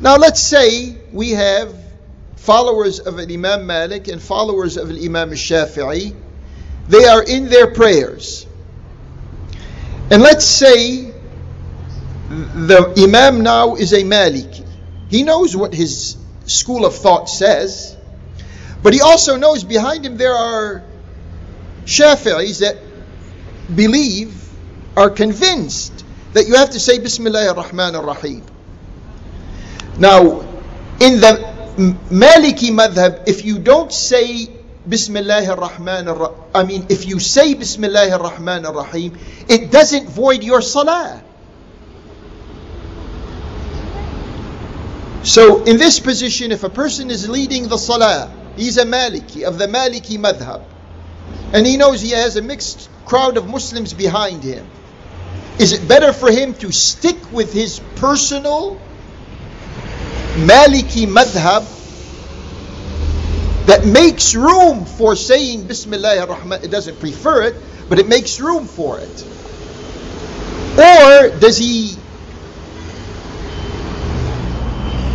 Now 0.00 0.16
let's 0.16 0.40
say 0.40 0.96
we 1.12 1.30
have 1.30 1.74
followers 2.36 3.00
of 3.00 3.18
Imam 3.18 3.66
Malik 3.66 4.08
and 4.08 4.22
followers 4.22 4.76
of 4.76 4.90
Imam 4.90 5.30
Shafi'i. 5.30 6.14
They 6.88 7.04
are 7.04 7.22
in 7.22 7.48
their 7.48 7.72
prayers. 7.72 8.46
And 10.12 10.20
let's 10.20 10.44
say 10.44 11.10
the 12.28 12.92
Imam 12.98 13.42
now 13.42 13.76
is 13.76 13.94
a 13.94 14.02
Maliki. 14.02 14.68
He 15.08 15.22
knows 15.22 15.56
what 15.56 15.72
his 15.72 16.18
school 16.44 16.84
of 16.84 16.94
thought 16.94 17.30
says, 17.30 17.96
but 18.82 18.92
he 18.92 19.00
also 19.00 19.36
knows 19.36 19.64
behind 19.64 20.04
him 20.04 20.18
there 20.18 20.34
are 20.34 20.84
Shafi'is 21.86 22.60
that 22.60 22.76
believe, 23.74 24.38
are 24.98 25.08
convinced 25.08 26.04
that 26.34 26.46
you 26.46 26.56
have 26.56 26.68
to 26.72 26.80
say 26.80 26.98
Bismillah 26.98 27.48
ar-Rahman 27.48 27.96
ar-Rahim. 27.96 28.44
Now, 29.98 30.42
in 31.00 31.20
the 31.20 31.72
Maliki 32.10 32.68
madhab, 32.68 33.26
if 33.26 33.46
you 33.46 33.58
don't 33.58 33.90
say 33.90 34.61
Bismillah 34.88 35.48
ar-Rahman 35.48 36.08
ar 36.08 36.32
I 36.54 36.64
mean, 36.64 36.86
if 36.88 37.06
you 37.06 37.20
say 37.20 37.54
Bismillah 37.54 38.10
ar-Rahman 38.10 38.66
ar-Rahim, 38.66 39.16
it 39.48 39.70
doesn't 39.70 40.08
void 40.08 40.42
your 40.42 40.60
salah. 40.60 41.22
So, 45.22 45.62
in 45.62 45.76
this 45.76 46.00
position, 46.00 46.50
if 46.50 46.64
a 46.64 46.68
person 46.68 47.10
is 47.12 47.28
leading 47.28 47.68
the 47.68 47.78
salah, 47.78 48.32
he's 48.56 48.76
a 48.76 48.84
Maliki, 48.84 49.44
of 49.44 49.56
the 49.56 49.68
Maliki 49.68 50.18
madhab, 50.18 50.64
and 51.52 51.64
he 51.64 51.76
knows 51.76 52.00
he 52.00 52.10
has 52.10 52.36
a 52.36 52.42
mixed 52.42 52.90
crowd 53.06 53.36
of 53.36 53.48
Muslims 53.48 53.94
behind 53.94 54.42
him, 54.42 54.66
is 55.60 55.72
it 55.72 55.86
better 55.86 56.12
for 56.12 56.32
him 56.32 56.54
to 56.54 56.72
stick 56.72 57.30
with 57.30 57.52
his 57.52 57.78
personal 57.96 58.80
Maliki 60.34 61.06
madhab 61.06 61.81
that 63.66 63.86
makes 63.86 64.34
room 64.34 64.84
for 64.84 65.16
saying 65.16 65.66
Bismillah 65.66 66.20
ar-Rahman. 66.20 66.64
It 66.64 66.70
doesn't 66.70 67.00
prefer 67.00 67.42
it, 67.42 67.56
but 67.88 67.98
it 67.98 68.08
makes 68.08 68.40
room 68.40 68.66
for 68.66 68.98
it. 68.98 69.24
Or 70.78 71.38
does 71.38 71.58
he 71.58 71.96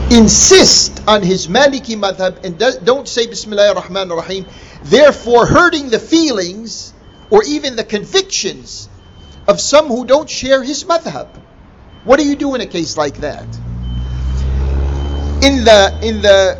insist 0.10 1.04
on 1.08 1.22
his 1.22 1.48
Maliki 1.48 1.96
madhab 1.98 2.44
and 2.46 2.86
don't 2.86 3.08
say 3.08 3.27
Bismillah 3.27 3.70
ar-Rahman 3.70 4.12
ar-Rahim, 4.12 4.46
therefore 4.84 5.46
hurting 5.46 5.89
the 5.89 6.00
feelings 6.00 6.94
or 7.30 7.44
even 7.44 7.75
the 7.75 7.84
convictions 7.84 8.88
of 9.48 9.60
some 9.60 9.88
who 9.88 10.06
don't 10.06 10.30
share 10.30 10.63
his 10.63 10.84
madhab? 10.84 11.27
What 12.04 12.20
do 12.20 12.25
you 12.25 12.36
do 12.36 12.56
in 12.56 12.62
a 12.62 12.68
case 12.68 12.96
like 12.96 13.18
that? 13.18 13.46
in 15.42 15.63
the 15.63 16.00
in 16.01 16.22
the 16.22 16.58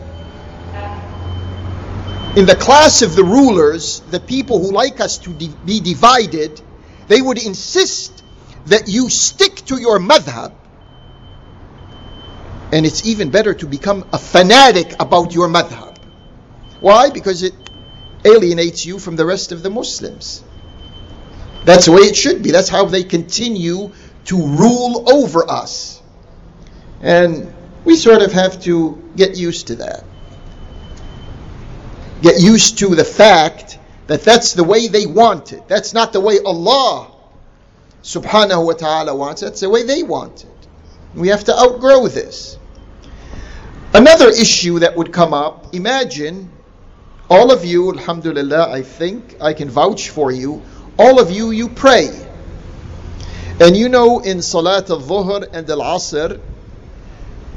in 2.38 2.46
the 2.46 2.56
class 2.56 3.02
of 3.02 3.16
the 3.16 3.24
rulers, 3.24 4.02
the 4.12 4.20
people 4.20 4.60
who 4.60 4.72
like 4.72 5.00
us 5.00 5.18
to 5.18 5.34
de- 5.34 5.50
be 5.66 5.80
divided, 5.80 6.62
they 7.08 7.20
would 7.20 7.44
insist 7.44 8.24
that 8.68 8.88
you 8.88 9.10
stick 9.10 9.56
to 9.56 9.82
your 9.82 9.98
madhab. 9.98 10.54
And 12.72 12.86
it's 12.86 13.08
even 13.08 13.32
better 13.32 13.56
to 13.56 13.66
become 13.66 14.08
a 14.14 14.20
fanatic 14.20 14.94
about 15.00 15.34
your 15.34 15.48
madhab. 15.48 15.98
Why? 16.80 17.10
Because 17.10 17.42
it 17.42 17.56
alienates 18.24 18.86
you 18.86 19.00
from 19.00 19.16
the 19.16 19.26
rest 19.26 19.52
of 19.52 19.64
the 19.64 19.72
Muslims. 19.72 20.44
That's 21.66 21.86
the 21.86 21.92
way 21.92 22.02
it 22.02 22.16
should 22.16 22.44
be. 22.44 22.52
That's 22.52 22.70
how 22.70 22.86
they 22.86 23.04
continue 23.04 23.94
to 24.26 24.36
rule 24.36 25.12
over 25.12 25.50
us. 25.50 26.04
And 27.02 27.52
we 27.84 27.96
sort 27.96 28.22
of 28.22 28.32
have 28.34 28.62
to 28.66 29.12
get 29.16 29.38
used 29.38 29.68
to 29.68 29.78
that. 29.78 30.04
Get 32.22 32.42
used 32.42 32.80
to 32.80 32.96
the 32.96 33.06
fact 33.06 33.78
that 34.08 34.24
that's 34.24 34.54
the 34.54 34.64
way 34.64 34.88
they 34.88 35.06
want 35.06 35.54
it. 35.54 35.68
That's 35.68 35.94
not 35.94 36.14
the 36.14 36.20
way 36.20 36.40
Allah 36.44 37.12
subhanahu 38.04 38.66
wa 38.66 38.74
ta'ala 38.74 39.16
wants 39.16 39.42
it. 39.42 39.46
That's 39.46 39.62
the 39.62 39.70
way 39.70 39.84
they 39.84 40.04
want 40.04 40.44
it. 40.44 40.68
We 41.14 41.28
have 41.28 41.44
to 41.46 41.58
outgrow 41.58 42.08
this. 42.08 42.58
Another 43.94 44.30
issue 44.30 44.80
that 44.80 44.96
would 44.96 45.12
come 45.12 45.34
up, 45.34 45.74
imagine 45.74 46.50
all 47.30 47.52
of 47.52 47.66
you, 47.66 47.92
alhamdulillah, 47.92 48.72
I 48.72 48.82
think 48.82 49.36
I 49.42 49.54
can 49.54 49.70
vouch 49.70 50.10
for 50.10 50.32
you, 50.32 50.62
all 50.98 51.20
of 51.20 51.32
you, 51.32 51.52
you 51.52 51.70
pray. 51.70 52.10
And 53.60 53.76
you 53.76 53.90
know 53.90 54.20
in 54.20 54.42
Salat 54.42 54.90
al-Dhuhr 54.90 55.48
and 55.52 55.70
al-Asr, 55.70 56.40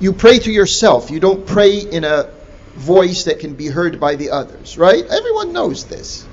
you 0.01 0.13
pray 0.13 0.39
to 0.39 0.51
yourself. 0.51 1.11
You 1.11 1.21
don't 1.21 1.47
pray 1.47 1.79
in 1.79 2.05
a 2.05 2.31
voice 2.75 3.25
that 3.25 3.41
can 3.41 3.55
be 3.55 3.67
heard 3.67 4.01
by 4.01 4.17
the 4.17 4.31
others, 4.31 4.79
right? 4.79 5.05
Everyone 5.05 5.53
knows 5.53 5.85
this. 5.85 6.27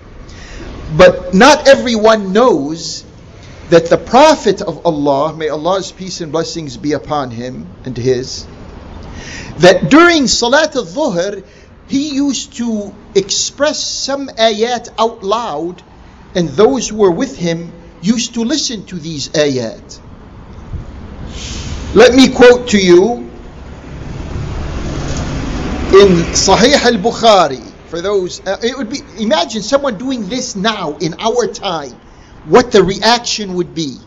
But 0.95 1.33
not 1.33 1.67
everyone 1.67 2.31
knows 2.31 3.03
that 3.69 3.87
the 3.87 3.97
Prophet 3.97 4.61
of 4.61 4.85
Allah, 4.85 5.35
may 5.35 5.49
Allah's 5.49 5.91
peace 5.91 6.21
and 6.21 6.31
blessings 6.31 6.77
be 6.77 6.93
upon 6.93 7.31
him 7.31 7.67
and 7.83 7.97
his, 7.97 8.47
that 9.57 9.89
during 9.89 10.27
Salat 10.27 10.75
al 10.75 10.85
Dhuhr, 10.85 11.43
he 11.87 12.15
used 12.15 12.53
to 12.57 12.93
express 13.15 13.83
some 13.83 14.27
ayat 14.29 14.89
out 14.97 15.23
loud, 15.23 15.81
and 16.35 16.49
those 16.49 16.89
who 16.89 16.97
were 16.97 17.11
with 17.11 17.37
him 17.37 17.71
used 18.01 18.35
to 18.35 18.43
listen 18.43 18.85
to 18.85 18.95
these 18.95 19.29
ayat. 19.29 19.99
Let 21.93 22.13
me 22.13 22.29
quote 22.29 22.69
to 22.69 22.77
you 22.77 23.29
in 25.93 26.09
Sahih 26.35 26.73
al-Bukhari, 26.83 27.63
for 27.87 28.01
those, 28.01 28.45
uh, 28.45 28.57
it 28.61 28.77
would 28.77 28.89
be, 28.89 28.99
imagine 29.19 29.61
someone 29.61 29.97
doing 29.97 30.27
this 30.27 30.55
now 30.55 30.97
in 30.97 31.15
our 31.19 31.47
time, 31.47 31.93
what 32.45 32.71
the 32.71 32.83
reaction 32.83 33.53
would 33.55 33.73
be. 33.73 33.97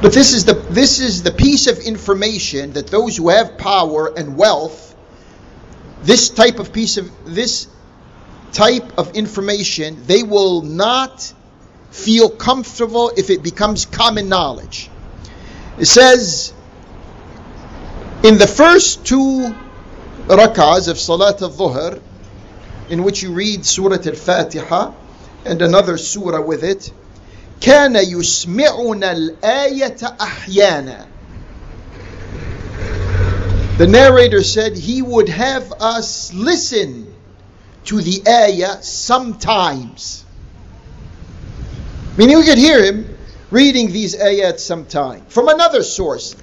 But 0.00 0.14
this 0.14 0.32
is 0.32 0.46
the 0.46 0.54
this 0.54 0.98
is 0.98 1.22
the 1.22 1.30
piece 1.30 1.66
of 1.66 1.78
information 1.78 2.72
that 2.72 2.86
those 2.86 3.18
who 3.18 3.28
have 3.28 3.58
power 3.58 4.10
and 4.16 4.34
wealth, 4.34 4.96
this 6.02 6.30
type 6.30 6.58
of 6.58 6.72
piece 6.72 6.96
of 6.96 7.10
this 7.26 7.68
type 8.52 8.98
of 8.98 9.14
information, 9.14 10.04
they 10.06 10.22
will 10.22 10.62
not 10.62 11.34
feel 11.90 12.30
comfortable 12.30 13.12
if 13.14 13.28
it 13.28 13.42
becomes 13.42 13.84
common 13.84 14.30
knowledge. 14.30 14.88
It 15.78 15.84
says 15.84 16.54
in 18.23 18.37
the 18.37 18.47
first 18.47 19.05
two 19.05 19.55
rak'ahs 20.27 20.87
of 20.87 20.97
Salat 20.97 21.41
al-Dhuhr, 21.41 22.01
in 22.89 23.03
which 23.03 23.21
you 23.21 23.33
read 23.33 23.65
Surah 23.65 23.97
al-Fatiha 23.97 24.93
and 25.45 25.61
another 25.61 25.97
surah 25.97 26.41
with 26.41 26.63
it, 26.63 26.91
كان 27.61 27.95
يسمعنا 27.95 29.11
الآية 29.11 30.17
أحيانا 30.19 31.07
The 33.77 33.87
narrator 33.87 34.41
said 34.41 34.77
he 34.77 35.01
would 35.01 35.27
have 35.27 35.73
us 35.81 36.33
listen 36.33 37.13
to 37.85 38.01
the 38.01 38.23
ayah 38.25 38.81
sometimes. 38.81 40.23
Meaning 42.17 42.37
we 42.37 42.45
could 42.45 42.57
hear 42.57 42.81
him 42.81 43.17
reading 43.51 43.91
these 43.91 44.15
ayat 44.15 44.59
sometime. 44.59 45.25
From 45.27 45.49
another 45.49 45.83
source, 45.83 46.35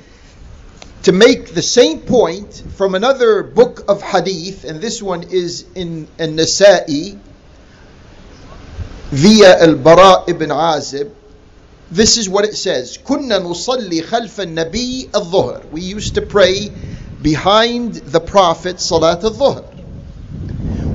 to 1.04 1.12
make 1.12 1.52
the 1.52 1.62
same 1.62 2.00
point 2.00 2.62
from 2.76 2.94
another 2.94 3.42
book 3.42 3.84
of 3.88 4.02
hadith, 4.02 4.64
and 4.64 4.80
this 4.80 5.02
one 5.02 5.24
is 5.24 5.64
in 5.74 6.06
An-Nasa'i 6.18 7.18
via 9.10 9.62
Al-Bara 9.62 10.24
ibn 10.28 10.50
Azib. 10.50 11.10
This 11.90 12.16
is 12.16 12.28
what 12.28 12.44
it 12.44 12.56
says. 12.56 12.98
كنا 12.98 13.38
نصلي 13.38 14.02
خلف 14.02 14.40
النبي 14.40 15.10
الظهر. 15.10 15.70
We 15.72 15.82
used 15.82 16.14
to 16.14 16.22
pray 16.22 16.70
behind 17.20 17.94
the 17.96 18.20
Prophet 18.20 18.76
صلاة 18.76 19.22
الظهر. 19.22 19.64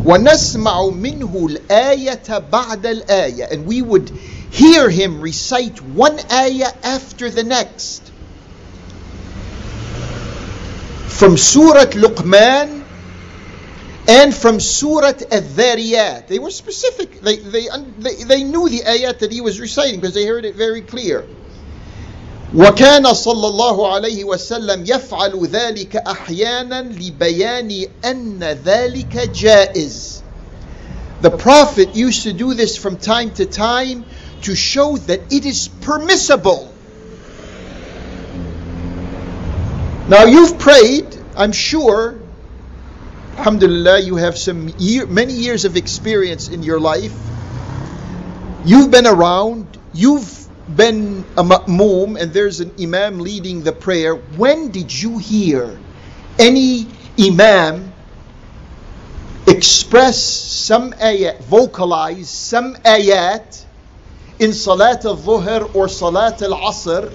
ونسمع 0.05 0.89
منه 0.89 1.47
الآية 1.49 2.49
بعد 2.49 2.85
الآية. 2.85 3.51
And 3.51 3.67
we 3.67 3.81
would 3.81 4.09
hear 4.49 4.89
him 4.89 5.21
recite 5.21 5.81
one 5.81 6.17
ayah 6.31 6.71
after 6.81 7.29
the 7.29 7.43
next. 7.43 8.01
from 11.11 11.37
Surah 11.37 11.85
Luqman 11.85 12.83
and 14.07 14.33
from 14.33 14.59
Surah 14.59 15.13
Al-Dhariyat. 15.31 16.27
They 16.27 16.39
were 16.39 16.51
specific. 16.51 17.21
They, 17.21 17.37
they, 17.37 17.67
they, 17.97 18.23
they 18.23 18.43
knew 18.43 18.69
the 18.69 18.79
ayat 18.79 19.19
that 19.19 19.31
he 19.31 19.41
was 19.41 19.59
reciting 19.59 19.99
because 19.99 20.13
they 20.13 20.25
heard 20.25 20.45
it 20.45 20.55
very 20.55 20.81
clear. 20.81 21.27
وكان 22.55 23.13
صلى 23.13 23.47
الله 23.47 23.93
عليه 23.93 24.23
وسلم 24.23 24.85
يفعل 24.85 25.47
ذلك 25.47 25.95
أحيانا 25.95 26.81
لبيان 26.81 27.87
أن 28.05 28.39
ذلك 28.63 29.31
جائز. 29.33 30.21
The 31.21 31.31
Prophet 31.31 31.95
used 31.95 32.23
to 32.23 32.33
do 32.33 32.53
this 32.53 32.77
from 32.77 32.97
time 32.97 33.31
to 33.31 33.45
time 33.45 34.05
to 34.43 34.55
show 34.55 34.97
that 34.97 35.33
it 35.33 35.45
is 35.45 35.67
permissible. 35.67 36.70
Now 40.08 40.24
you've 40.24 40.58
prayed, 40.58 41.16
I'm 41.36 41.52
sure, 41.52 42.18
Alhamdulillah, 43.36 44.00
you 44.00 44.16
have 44.16 44.36
some 44.36 44.68
year, 44.76 45.06
many 45.06 45.32
years 45.32 45.64
of 45.64 45.76
experience 45.76 46.48
in 46.48 46.64
your 46.64 46.80
life. 46.80 47.16
You've 48.64 48.90
been 48.90 49.06
around, 49.06 49.78
you've 49.94 50.48
been 50.74 51.24
a 51.36 51.44
ma'moom, 51.44 52.20
and 52.20 52.32
there's 52.32 52.58
an 52.58 52.72
imam 52.80 53.20
leading 53.20 53.62
the 53.62 53.72
prayer. 53.72 54.16
When 54.16 54.72
did 54.72 54.92
you 54.92 55.18
hear 55.18 55.78
any 56.36 56.88
imam 57.18 57.92
express 59.46 60.20
some 60.20 60.92
ayat, 60.94 61.42
vocalize 61.44 62.28
some 62.28 62.74
ayat 62.74 63.64
in 64.40 64.52
Salat 64.52 65.04
al-Dhuhr 65.04 65.74
or 65.76 65.88
Salat 65.88 66.42
al-Asr 66.42 67.12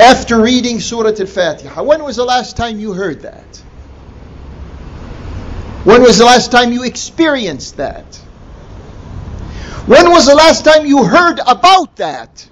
after 0.00 0.40
reading 0.40 0.80
Surah 0.80 1.10
Al-Fatiha? 1.18 1.82
When 1.82 2.02
was 2.02 2.16
the 2.16 2.24
last 2.24 2.56
time 2.56 2.78
you 2.78 2.92
heard 2.92 3.22
that? 3.22 3.56
When 5.84 6.02
was 6.02 6.18
the 6.18 6.24
last 6.24 6.52
time 6.52 6.72
you 6.72 6.84
experienced 6.84 7.76
that? 7.78 8.16
When 9.86 10.10
was 10.10 10.26
the 10.26 10.34
last 10.34 10.64
time 10.64 10.86
you 10.86 11.04
heard 11.04 11.40
about 11.46 11.96
that? 11.96 12.48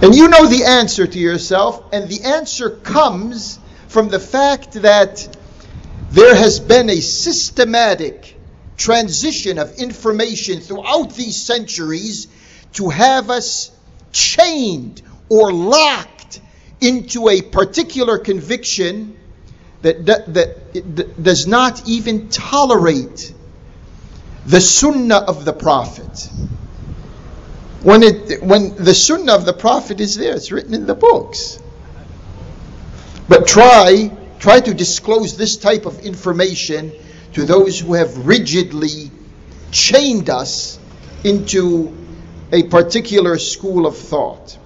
And 0.00 0.14
you 0.14 0.28
know 0.28 0.46
the 0.46 0.64
answer 0.64 1.06
to 1.06 1.18
yourself, 1.18 1.92
and 1.92 2.08
the 2.08 2.22
answer 2.24 2.70
comes 2.70 3.58
from 3.88 4.08
the 4.08 4.18
fact 4.18 4.72
that 4.72 5.36
there 6.10 6.34
has 6.34 6.58
been 6.58 6.90
a 6.90 7.00
systematic 7.00 8.36
transition 8.76 9.58
of 9.58 9.76
information 9.76 10.60
throughout 10.60 11.14
these 11.14 11.40
centuries 11.40 12.26
to 12.74 12.88
have 12.88 13.30
us 13.30 13.70
chained 14.12 15.02
or 15.28 15.52
locked 15.52 16.40
into 16.80 17.28
a 17.28 17.42
particular 17.42 18.18
conviction 18.18 19.16
that, 19.82 20.06
that, 20.06 20.34
that 20.34 21.22
does 21.22 21.46
not 21.46 21.88
even 21.88 22.28
tolerate 22.28 23.32
the 24.46 24.60
sunnah 24.60 25.16
of 25.16 25.44
the 25.44 25.52
Prophet. 25.52 26.30
When, 27.82 28.02
it, 28.02 28.42
when 28.42 28.76
the 28.76 28.94
sunnah 28.94 29.34
of 29.34 29.44
the 29.44 29.52
Prophet 29.52 30.00
is 30.00 30.16
there, 30.16 30.36
it's 30.36 30.52
written 30.52 30.74
in 30.74 30.86
the 30.86 30.94
books. 30.94 31.60
But 33.28 33.46
try, 33.46 34.10
try 34.38 34.60
to 34.60 34.74
disclose 34.74 35.36
this 35.36 35.56
type 35.56 35.86
of 35.86 36.00
information 36.00 36.92
to 37.34 37.44
those 37.44 37.80
who 37.80 37.94
have 37.94 38.26
rigidly 38.26 39.10
chained 39.70 40.30
us 40.30 40.78
into 41.24 42.01
a 42.52 42.62
particular 42.64 43.38
school 43.38 43.86
of 43.86 43.96
thought. 43.96 44.58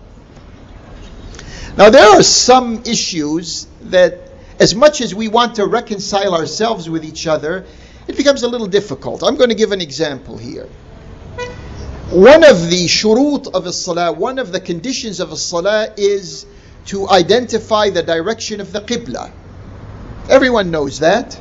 Now, 1.76 1.90
there 1.90 2.08
are 2.08 2.22
some 2.22 2.82
issues 2.84 3.66
that 3.82 4.18
as 4.58 4.74
much 4.74 5.00
as 5.00 5.14
we 5.14 5.28
want 5.28 5.56
to 5.56 5.66
reconcile 5.66 6.34
ourselves 6.34 6.90
with 6.90 7.04
each 7.04 7.26
other, 7.26 7.64
it 8.08 8.16
becomes 8.16 8.42
a 8.42 8.48
little 8.48 8.66
difficult. 8.66 9.22
I'm 9.22 9.36
going 9.36 9.50
to 9.50 9.54
give 9.54 9.72
an 9.72 9.80
example 9.80 10.36
here. 10.36 10.68
One 12.10 12.44
of 12.44 12.70
the 12.70 12.86
shurut 12.86 13.52
of 13.52 13.66
a 13.66 13.72
salah, 13.72 14.12
one 14.12 14.38
of 14.38 14.52
the 14.52 14.60
conditions 14.60 15.20
of 15.20 15.32
a 15.32 15.36
salah 15.36 15.92
is 15.96 16.46
to 16.86 17.08
identify 17.08 17.90
the 17.90 18.02
direction 18.02 18.60
of 18.60 18.72
the 18.72 18.80
qibla. 18.80 19.32
Everyone 20.28 20.70
knows 20.70 21.00
that. 21.00 21.34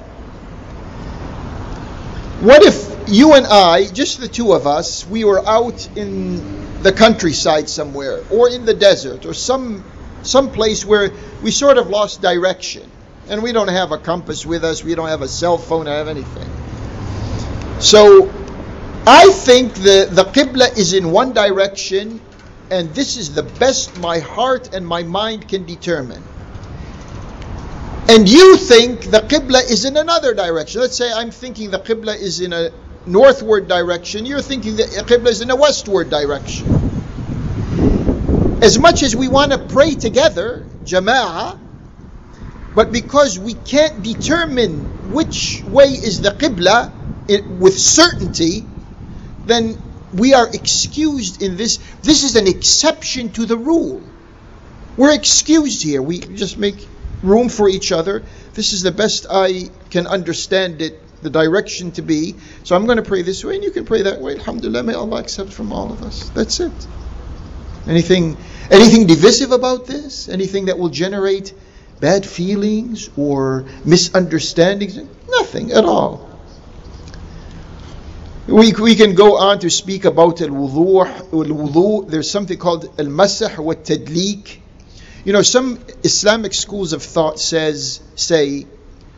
What 2.42 2.64
if 2.64 2.95
you 3.08 3.34
and 3.34 3.46
I, 3.46 3.86
just 3.88 4.20
the 4.20 4.28
two 4.28 4.54
of 4.54 4.68
us, 4.68 5.06
we 5.08 5.24
were 5.24 5.46
out 5.48 5.88
in 5.96 6.82
the 6.82 6.92
countryside 6.92 7.70
somewhere, 7.70 8.24
or 8.32 8.50
in 8.50 8.66
the 8.66 8.74
desert, 8.74 9.26
or 9.26 9.34
some 9.34 9.84
some 10.24 10.52
place 10.52 10.84
where 10.84 11.12
we 11.44 11.52
sort 11.52 11.78
of 11.78 11.90
lost 11.90 12.22
direction? 12.22 12.90
And 13.28 13.42
we 13.42 13.52
don't 13.52 13.70
have 13.70 13.92
a 13.92 13.98
compass 13.98 14.46
with 14.46 14.64
us, 14.64 14.84
we 14.84 14.96
don't 14.96 15.10
have 15.10 15.22
a 15.22 15.28
cell 15.28 15.58
phone, 15.58 15.88
I 15.88 15.96
have 15.96 16.08
anything. 16.08 16.50
So 17.80 18.32
I 19.08 19.32
think 19.32 19.74
the, 19.74 20.08
the 20.12 20.24
Qibla 20.24 20.78
is 20.78 20.94
in 20.94 21.12
one 21.12 21.34
direction, 21.34 22.22
and 22.70 22.94
this 22.94 23.18
is 23.18 23.34
the 23.34 23.44
best 23.44 23.98
my 23.98 24.20
heart 24.20 24.74
and 24.74 24.86
my 24.86 25.04
mind 25.04 25.48
can 25.48 25.66
determine. 25.66 26.24
And 28.08 28.30
you 28.30 28.58
think 28.58 29.10
the 29.10 29.20
Qibla 29.20 29.70
is 29.70 29.86
in 29.86 29.98
another 29.98 30.36
direction. 30.36 30.82
Let's 30.82 30.96
say 30.96 31.12
I'm 31.12 31.32
thinking 31.32 31.72
the 31.72 31.80
Qibla 31.80 32.16
is 32.16 32.40
in 32.42 32.54
a 32.54 32.72
northward 33.06 33.68
direction, 33.68 34.26
you're 34.26 34.42
thinking 34.42 34.76
the 34.76 34.84
Qibla 34.84 35.28
is 35.28 35.42
in 35.42 35.50
a 35.52 35.56
westward 35.56 36.10
direction. 36.10 36.68
As 38.62 38.80
much 38.80 39.04
as 39.04 39.16
we 39.16 39.28
want 39.28 39.52
to 39.52 39.58
pray 39.58 39.96
together, 39.96 40.66
Jama'ah, 40.86 41.60
but 42.74 42.92
because 42.92 43.40
we 43.40 43.54
can't 43.54 44.04
determine 44.04 45.14
which 45.14 45.64
way 45.68 45.86
is 45.86 46.22
the 46.22 46.32
Qibla 46.32 46.92
with 47.60 47.78
certainty, 47.78 48.66
then 49.46 49.78
we 50.14 50.34
are 50.34 50.48
excused 50.54 51.42
in 51.42 51.58
this. 51.58 51.78
This 52.02 52.24
is 52.24 52.36
an 52.36 52.48
exception 52.48 53.32
to 53.34 53.46
the 53.46 53.58
rule. 53.58 54.02
We're 54.98 55.14
excused 55.14 55.84
here. 55.84 56.02
We 56.02 56.20
just 56.20 56.58
make 56.58 56.88
room 57.22 57.50
for 57.50 57.70
each 57.70 57.92
other. 57.92 58.24
This 58.54 58.74
is 58.74 58.82
the 58.82 58.92
best 58.92 59.26
I 59.30 59.70
can 59.90 60.08
understand 60.08 60.82
it, 60.82 61.02
the 61.26 61.30
direction 61.30 61.92
to 61.92 62.02
be. 62.02 62.36
So 62.64 62.76
I'm 62.76 62.86
going 62.86 62.98
to 62.98 63.04
pray 63.04 63.24
this 63.24 63.44
way, 63.44 63.56
and 63.56 63.64
you 63.64 63.72
can 63.72 63.84
pray 63.84 64.04
that 64.04 64.22
way. 64.22 64.36
Alhamdulillah, 64.36 64.84
may 64.84 64.94
Allah 64.94 65.20
accept 65.20 65.52
from 65.52 65.74
all 65.74 65.92
of 65.92 66.04
us. 66.04 66.30
That's 66.30 66.60
it. 66.62 66.88
Anything, 67.88 68.38
anything 68.72 69.08
divisive 69.08 69.52
about 69.52 69.86
this? 69.86 70.30
Anything 70.30 70.66
that 70.66 70.78
will 70.78 70.90
generate 70.90 71.54
bad 72.00 72.26
feelings 72.26 73.10
or 73.18 73.66
misunderstandings? 73.84 74.98
Nothing 75.28 75.72
at 75.72 75.84
all. 75.84 76.30
We, 78.48 78.74
we 78.74 78.94
can 78.96 79.16
go 79.16 79.38
on 79.38 79.60
to 79.60 79.72
speak 79.72 80.06
about 80.06 80.40
al-wudu. 80.42 82.08
There's 82.08 82.30
something 82.30 82.60
called 82.60 82.86
al-masah 83.00 83.58
wa 83.58 83.74
tadliq. 83.74 84.60
You 85.24 85.34
know, 85.34 85.42
some 85.42 85.80
Islamic 86.04 86.54
schools 86.54 86.94
of 86.94 87.02
thought 87.02 87.40
says 87.40 88.02
say, 88.16 88.68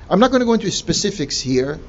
I'm 0.09 0.21
not 0.21 0.31
going 0.31 0.39
to 0.39 0.45
go 0.45 0.53
into 0.53 0.71
specifics 0.71 1.41
here, 1.41 1.79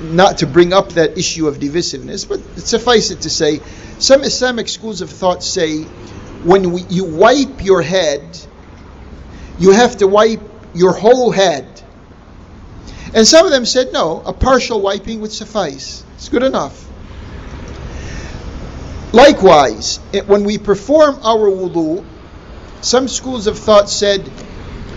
not 0.00 0.38
to 0.38 0.46
bring 0.46 0.72
up 0.72 0.90
that 0.90 1.16
issue 1.18 1.48
of 1.48 1.56
divisiveness, 1.56 2.28
but 2.28 2.40
suffice 2.58 3.10
it 3.10 3.22
to 3.22 3.30
say, 3.30 3.60
some 3.98 4.22
Islamic 4.22 4.68
schools 4.68 5.00
of 5.00 5.10
thought 5.10 5.42
say, 5.42 5.82
when 5.82 6.72
we, 6.72 6.82
you 6.90 7.04
wipe 7.04 7.64
your 7.64 7.80
head 7.80 8.22
you 9.58 9.70
have 9.70 9.98
to 9.98 10.06
wipe 10.06 10.40
your 10.74 10.92
whole 10.92 11.30
head. 11.30 11.66
And 13.14 13.26
some 13.26 13.46
of 13.46 13.52
them 13.52 13.64
said, 13.64 13.92
no, 13.92 14.20
a 14.24 14.32
partial 14.32 14.80
wiping 14.80 15.20
would 15.20 15.32
suffice. 15.32 16.04
It's 16.16 16.28
good 16.28 16.42
enough. 16.42 16.80
Likewise, 19.12 19.98
when 20.26 20.42
we 20.42 20.58
perform 20.58 21.20
our 21.22 21.48
wudu, 21.48 22.04
some 22.80 23.06
schools 23.06 23.46
of 23.46 23.58
thought 23.58 23.88
said 23.88 24.26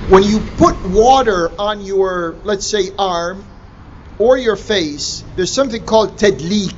when 0.09 0.23
you 0.23 0.39
put 0.57 0.75
water 0.89 1.51
on 1.59 1.81
your, 1.81 2.35
let's 2.43 2.65
say, 2.65 2.89
arm 2.97 3.45
or 4.19 4.37
your 4.37 4.55
face, 4.55 5.23
there's 5.35 5.51
something 5.51 5.83
called 5.85 6.17
tadliq. 6.17 6.73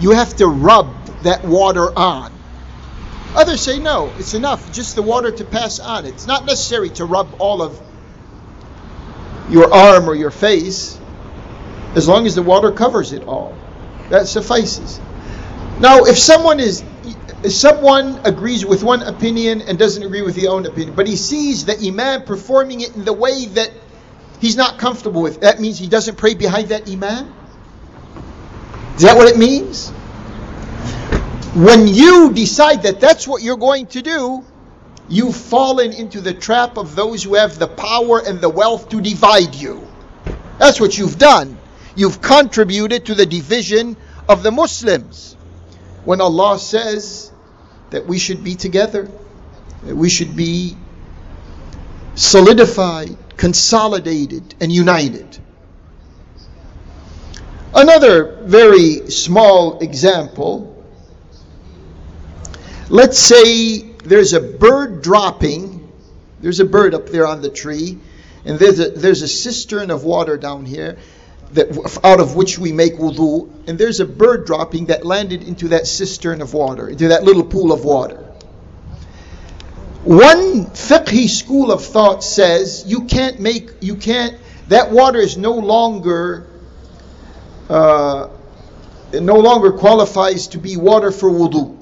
You 0.00 0.10
have 0.10 0.36
to 0.36 0.46
rub 0.46 0.94
that 1.22 1.44
water 1.44 1.96
on. 1.96 2.32
Others 3.34 3.62
say 3.62 3.78
no, 3.80 4.12
it's 4.18 4.34
enough, 4.34 4.72
just 4.72 4.94
the 4.94 5.02
water 5.02 5.30
to 5.30 5.44
pass 5.44 5.80
on. 5.80 6.06
It's 6.06 6.26
not 6.26 6.46
necessary 6.46 6.90
to 6.90 7.04
rub 7.04 7.34
all 7.40 7.62
of 7.62 7.80
your 9.50 9.72
arm 9.72 10.08
or 10.08 10.14
your 10.14 10.30
face, 10.30 10.98
as 11.94 12.08
long 12.08 12.26
as 12.26 12.34
the 12.34 12.42
water 12.42 12.70
covers 12.70 13.12
it 13.12 13.24
all. 13.24 13.56
That 14.10 14.28
suffices. 14.28 15.00
Now, 15.80 16.04
if 16.04 16.18
someone 16.18 16.60
is 16.60 16.84
if 17.42 17.52
someone 17.52 18.20
agrees 18.24 18.64
with 18.64 18.82
one 18.82 19.02
opinion 19.02 19.62
and 19.62 19.78
doesn't 19.78 20.02
agree 20.02 20.22
with 20.22 20.34
the 20.34 20.48
own 20.48 20.64
opinion, 20.64 20.94
but 20.94 21.06
he 21.06 21.16
sees 21.16 21.66
the 21.66 21.76
imam 21.86 22.22
performing 22.22 22.80
it 22.80 22.94
in 22.96 23.04
the 23.04 23.12
way 23.12 23.46
that 23.46 23.70
he's 24.44 24.56
not 24.56 24.78
comfortable 24.78 25.22
with, 25.22 25.40
that 25.40 25.60
means 25.60 25.78
he 25.78 25.88
doesn't 25.88 26.16
pray 26.16 26.34
behind 26.34 26.68
that 26.68 26.88
imam? 26.88 27.32
Is 28.96 29.02
that 29.02 29.16
what 29.16 29.28
it 29.28 29.36
means? 29.36 29.92
when 31.54 31.86
you 31.86 32.32
decide 32.32 32.82
that 32.82 32.98
that's 32.98 33.28
what 33.28 33.40
you're 33.40 33.56
going 33.56 33.86
to 33.86 34.02
do, 34.02 34.44
you've 35.08 35.36
fallen 35.36 35.92
into 35.92 36.20
the 36.20 36.34
trap 36.34 36.76
of 36.76 36.96
those 36.96 37.22
who 37.22 37.34
have 37.34 37.58
the 37.60 37.68
power 37.68 38.20
and 38.26 38.40
the 38.40 38.48
wealth 38.48 38.88
to 38.88 39.00
divide 39.00 39.54
you. 39.54 39.86
That's 40.58 40.80
what 40.80 40.98
you've 40.98 41.16
done. 41.16 41.56
You've 41.94 42.20
contributed 42.20 43.06
to 43.06 43.14
the 43.14 43.24
division 43.24 43.96
of 44.28 44.42
the 44.42 44.50
Muslims. 44.50 45.34
When 46.04 46.20
Allah 46.20 46.58
says 46.58 47.30
that 47.90 48.06
we 48.06 48.18
should 48.18 48.42
be 48.42 48.56
together, 48.56 49.08
that 49.84 49.94
we 49.94 50.10
should 50.10 50.34
be 50.34 50.76
solidified, 52.14 53.16
consolidated, 53.36 54.54
and 54.60 54.70
united. 54.70 55.38
Another 57.74 58.36
very 58.42 59.10
small 59.10 59.80
example. 59.80 60.84
Let's 62.88 63.18
say 63.18 63.80
there's 64.04 64.32
a 64.32 64.40
bird 64.40 65.02
dropping. 65.02 65.90
There's 66.40 66.60
a 66.60 66.64
bird 66.64 66.94
up 66.94 67.08
there 67.08 67.26
on 67.26 67.42
the 67.42 67.50
tree, 67.50 67.98
and 68.44 68.58
there's 68.58 68.78
a, 68.78 68.90
there's 68.90 69.22
a 69.22 69.28
cistern 69.28 69.90
of 69.90 70.04
water 70.04 70.36
down 70.36 70.66
here 70.66 70.98
that 71.52 72.00
out 72.04 72.20
of 72.20 72.36
which 72.36 72.58
we 72.58 72.72
make 72.72 72.94
wudu, 72.94 73.50
and 73.66 73.78
there's 73.78 74.00
a 74.00 74.04
bird 74.04 74.44
dropping 74.44 74.86
that 74.86 75.04
landed 75.06 75.42
into 75.42 75.68
that 75.68 75.86
cistern 75.86 76.42
of 76.42 76.52
water, 76.52 76.88
into 76.88 77.08
that 77.08 77.24
little 77.24 77.44
pool 77.44 77.72
of 77.72 77.84
water. 77.84 78.33
One 80.04 80.66
fiqhi 80.66 81.30
school 81.30 81.72
of 81.72 81.82
thought 81.82 82.22
says 82.22 82.84
you 82.86 83.04
can't 83.04 83.40
make, 83.40 83.70
you 83.80 83.96
can't, 83.96 84.38
that 84.68 84.90
water 84.90 85.18
is 85.18 85.38
no 85.38 85.52
longer, 85.52 86.46
uh, 87.70 88.28
no 89.14 89.36
longer 89.36 89.72
qualifies 89.72 90.48
to 90.48 90.58
be 90.58 90.76
water 90.76 91.10
for 91.10 91.30
wudu. 91.30 91.78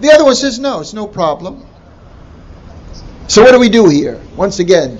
The 0.00 0.10
other 0.10 0.24
one 0.24 0.34
says 0.34 0.58
no, 0.58 0.80
it's 0.80 0.94
no 0.94 1.06
problem. 1.06 1.66
So 3.28 3.42
what 3.42 3.52
do 3.52 3.60
we 3.60 3.68
do 3.68 3.90
here? 3.90 4.18
Once 4.34 4.58
again, 4.58 4.98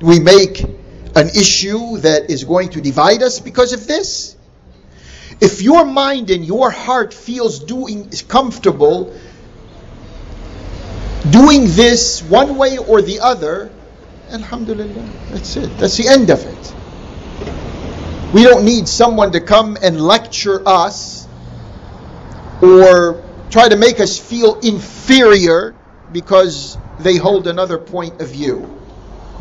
we 0.00 0.20
make 0.20 0.60
an 0.60 1.28
issue 1.30 1.98
that 1.98 2.30
is 2.30 2.44
going 2.44 2.68
to 2.70 2.80
divide 2.80 3.24
us 3.24 3.40
because 3.40 3.72
of 3.72 3.88
this. 3.88 4.36
If 5.40 5.62
your 5.62 5.84
mind 5.84 6.30
and 6.30 6.44
your 6.44 6.70
heart 6.70 7.12
feels 7.12 7.58
doing 7.58 8.10
is 8.10 8.22
comfortable 8.22 9.12
doing 11.30 11.64
this 11.66 12.22
one 12.22 12.56
way 12.56 12.78
or 12.78 13.02
the 13.02 13.20
other, 13.20 13.70
Alhamdulillah, 14.30 15.04
that's 15.30 15.56
it. 15.56 15.70
That's 15.78 15.96
the 15.96 16.08
end 16.08 16.30
of 16.30 16.40
it. 16.44 16.74
We 18.34 18.42
don't 18.42 18.64
need 18.64 18.86
someone 18.88 19.32
to 19.32 19.40
come 19.40 19.78
and 19.82 20.00
lecture 20.00 20.62
us 20.66 21.26
or 22.62 23.24
try 23.50 23.68
to 23.68 23.76
make 23.76 24.00
us 24.00 24.18
feel 24.18 24.60
inferior 24.60 25.74
because 26.12 26.76
they 27.00 27.16
hold 27.16 27.46
another 27.46 27.78
point 27.78 28.20
of 28.20 28.28
view. 28.28 28.74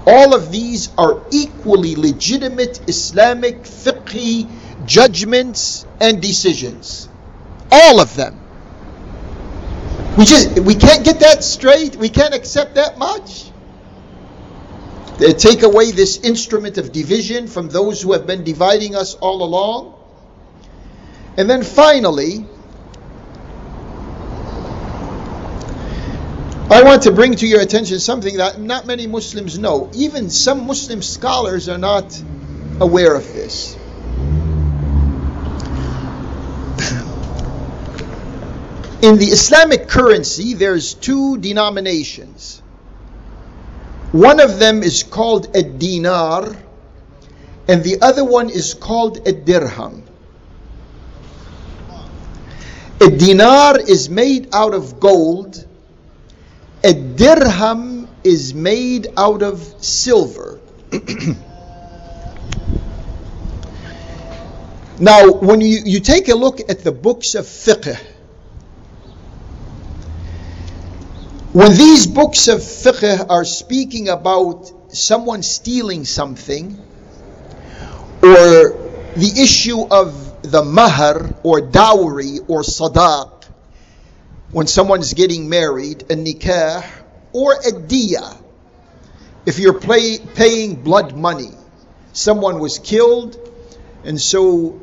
All 0.06 0.34
of 0.34 0.52
these 0.52 0.90
are 0.98 1.22
equally 1.32 1.96
legitimate 1.96 2.80
Islamic 2.88 3.64
fiqhi 3.64 4.48
judgments 4.86 5.86
and 6.00 6.22
decisions. 6.22 7.10
All 7.72 8.00
of 8.00 8.16
them. 8.16 8.40
We 10.18 10.26
just 10.26 10.60
we 10.60 10.74
can't 10.74 11.06
get 11.06 11.20
that 11.20 11.44
straight. 11.44 11.96
We 11.96 12.10
can't 12.10 12.34
accept 12.34 12.76
that 12.76 12.98
much. 12.98 13.52
They 15.20 15.34
take 15.34 15.62
away 15.64 15.92
this 15.92 16.18
instrument 16.18 16.78
of 16.78 16.92
division 16.92 17.48
from 17.48 17.70
those 17.70 18.02
who 18.02 18.14
have 18.14 18.26
been 18.26 18.44
dividing 18.44 18.96
us 18.96 19.14
all 19.16 19.44
along. 19.44 19.94
And 21.38 21.48
then 21.48 21.64
finally, 21.64 22.46
I 26.70 26.82
want 26.84 27.04
to 27.04 27.12
bring 27.12 27.36
to 27.36 27.48
your 27.48 27.62
attention 27.62 28.00
something 28.00 28.38
that 28.38 28.60
not 28.60 28.88
many 28.88 29.06
Muslims 29.06 29.58
know. 29.58 29.90
Even 29.94 30.32
some 30.32 30.66
Muslim 30.66 31.02
scholars 31.04 31.70
are 31.70 31.78
not 31.78 32.20
aware 32.82 33.16
of 33.16 33.24
this. 33.34 33.77
In 39.00 39.18
the 39.20 39.28
Islamic 39.28 39.88
currency, 39.88 40.56
there's 40.56 40.96
two 40.96 41.38
denominations. 41.38 42.64
One 44.12 44.40
of 44.40 44.58
them 44.58 44.82
is 44.82 45.04
called 45.04 45.56
a 45.56 45.62
dinar, 45.62 46.56
and 47.68 47.84
the 47.84 48.02
other 48.02 48.26
one 48.26 48.50
is 48.50 48.74
called 48.74 49.28
a 49.28 49.34
dirham. 49.34 50.04
A 53.00 53.12
dinar 53.12 53.80
is 53.80 54.10
made 54.10 54.50
out 54.52 54.74
of 54.74 55.00
gold, 55.00 55.64
a 56.84 56.94
dirham 56.94 58.08
is 58.24 58.56
made 58.56 59.10
out 59.16 59.44
of 59.44 59.62
silver. 59.80 60.60
now, 65.00 65.30
when 65.34 65.62
you, 65.62 65.82
you 65.86 66.00
take 66.00 66.30
a 66.30 66.36
look 66.36 66.60
at 66.68 66.84
the 66.84 66.92
books 66.92 67.36
of 67.36 67.46
fiqh, 67.46 68.00
When 71.58 71.76
these 71.76 72.06
books 72.06 72.50
of 72.50 72.60
fiqh 72.60 73.32
are 73.32 73.44
speaking 73.44 74.10
about 74.10 74.94
someone 74.94 75.42
stealing 75.42 76.06
something, 76.06 76.78
or 78.22 78.78
the 79.16 79.32
issue 79.42 79.82
of 79.82 80.44
the 80.44 80.64
mahar 80.64 81.34
or 81.42 81.62
dowry 81.62 82.38
or 82.48 82.62
sadaq, 82.62 83.46
when 84.52 84.68
someone's 84.68 85.16
getting 85.16 85.50
married, 85.50 86.04
a 86.12 86.16
nikah, 86.16 86.86
or 87.34 87.54
a 87.54 87.72
diya, 87.72 88.38
if 89.48 89.58
you're 89.58 89.80
play, 89.80 90.20
paying 90.20 90.84
blood 90.84 91.18
money, 91.18 91.56
someone 92.14 92.60
was 92.60 92.78
killed, 92.78 93.36
and 94.04 94.22
so 94.22 94.80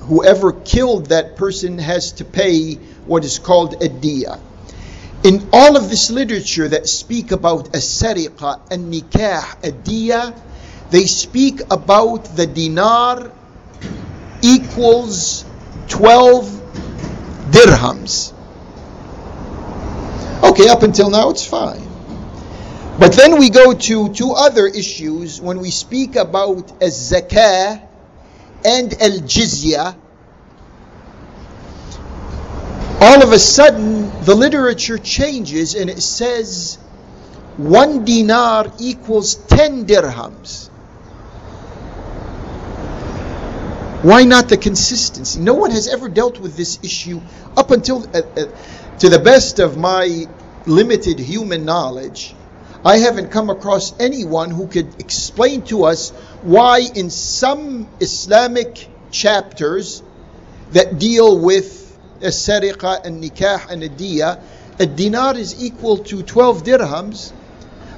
whoever 0.00 0.52
killed 0.52 1.06
that 1.06 1.36
person 1.36 1.78
has 1.78 2.12
to 2.12 2.26
pay 2.26 2.74
what 3.06 3.24
is 3.24 3.38
called 3.38 3.82
a 3.82 3.88
diya. 3.88 4.38
In 5.24 5.48
all 5.54 5.78
of 5.78 5.88
this 5.88 6.10
literature 6.10 6.68
that 6.68 6.86
speak 6.86 7.32
about 7.32 7.68
a 7.68 7.78
sariqa, 7.78 8.60
a 8.70 8.76
nikah, 8.76 9.64
a 9.64 9.72
diya, 9.72 10.38
they 10.90 11.06
speak 11.06 11.62
about 11.70 12.36
the 12.36 12.46
dinar 12.46 13.32
equals 14.42 15.46
12 15.88 16.46
dirhams. 17.50 18.34
Okay, 20.42 20.68
up 20.68 20.82
until 20.82 21.08
now 21.08 21.30
it's 21.30 21.46
fine. 21.46 21.88
But 22.98 23.14
then 23.14 23.38
we 23.38 23.48
go 23.48 23.72
to 23.72 24.12
two 24.12 24.32
other 24.32 24.66
issues 24.66 25.40
when 25.40 25.58
we 25.58 25.70
speak 25.70 26.16
about 26.16 26.70
a 26.82 26.88
zakah 26.92 27.80
and 28.62 28.92
al 29.00 29.18
jizya 29.24 29.96
all 33.04 33.22
of 33.22 33.32
a 33.32 33.38
sudden 33.38 34.08
the 34.24 34.34
literature 34.34 34.96
changes 34.96 35.74
and 35.74 35.90
it 35.90 36.00
says 36.00 36.76
one 37.58 38.06
dinar 38.06 38.72
equals 38.78 39.34
10 39.34 39.84
dirhams. 39.84 40.68
Why 44.02 44.24
not 44.24 44.48
the 44.48 44.56
consistency? 44.56 45.38
No 45.38 45.52
one 45.52 45.70
has 45.70 45.86
ever 45.86 46.08
dealt 46.08 46.38
with 46.40 46.56
this 46.56 46.78
issue 46.82 47.20
up 47.54 47.70
until, 47.70 48.08
uh, 48.16 48.22
uh, 48.36 48.46
to 49.00 49.08
the 49.10 49.18
best 49.18 49.58
of 49.58 49.76
my 49.76 50.26
limited 50.66 51.18
human 51.18 51.66
knowledge, 51.66 52.34
I 52.86 52.96
haven't 52.98 53.30
come 53.30 53.50
across 53.50 53.98
anyone 54.00 54.50
who 54.50 54.66
could 54.66 54.98
explain 54.98 55.62
to 55.66 55.84
us 55.84 56.10
why, 56.40 56.80
in 56.94 57.10
some 57.10 57.86
Islamic 58.00 58.88
chapters 59.10 60.02
that 60.72 60.98
deal 60.98 61.38
with 61.38 61.83
السرقة 62.21 63.01
النكاح 63.05 63.71
and 63.71 63.83
الدية 63.83 64.39
a 64.79 64.85
dinar 64.85 65.37
is 65.37 65.63
equal 65.63 65.97
to 65.97 66.21
12 66.23 66.63
dirhams 66.63 67.31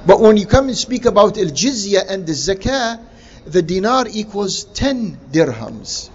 but 0.06 0.20
when 0.20 0.36
you 0.36 0.46
come 0.46 0.68
and 0.68 0.76
speak 0.76 1.04
about 1.04 1.38
al 1.38 1.46
jizya 1.46 2.04
and 2.08 2.26
the 2.26 2.32
zakah 2.32 3.00
the 3.46 3.62
dinar 3.62 4.06
equals 4.10 4.64
10 4.64 5.18
dirhams 5.32 6.10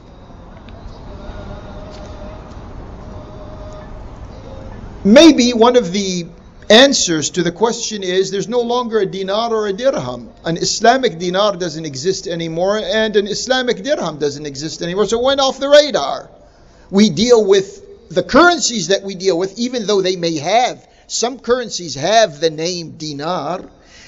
maybe 5.04 5.54
one 5.54 5.76
of 5.76 5.94
the 5.94 6.28
answers 6.70 7.30
to 7.32 7.44
the 7.44 7.52
question 7.52 8.04
is 8.04 8.30
there's 8.30 8.48
no 8.48 8.62
longer 8.62 9.00
a 9.00 9.06
dinar 9.06 9.54
or 9.54 9.68
a 9.68 9.74
dirham. 9.74 10.30
An 10.44 10.58
Islamic 10.58 11.18
dinar 11.18 11.56
doesn't 11.56 11.86
exist 11.86 12.28
anymore, 12.28 12.78
and 12.78 13.16
an 13.16 13.28
Islamic 13.28 13.84
dirham 13.84 14.18
doesn't 14.18 14.46
exist 14.46 14.82
anymore, 14.82 15.06
so 15.06 15.20
it 15.20 15.24
went 15.24 15.40
off 15.40 15.60
the 15.60 15.70
radar. 15.70 16.30
We 16.90 17.10
deal 17.10 17.46
with 17.46 17.81
the 18.14 18.22
currencies 18.22 18.88
that 18.88 19.03
we 19.03 19.14
deal 19.14 19.38
with, 19.38 19.59
even 19.59 19.87
though 19.87 20.03
they 20.03 20.16
may 20.16 20.38
have, 20.38 20.87
some 21.07 21.38
currencies 21.38 21.94
have 21.94 22.40
the 22.40 22.51
name 22.51 22.92
dinar, 22.98 23.64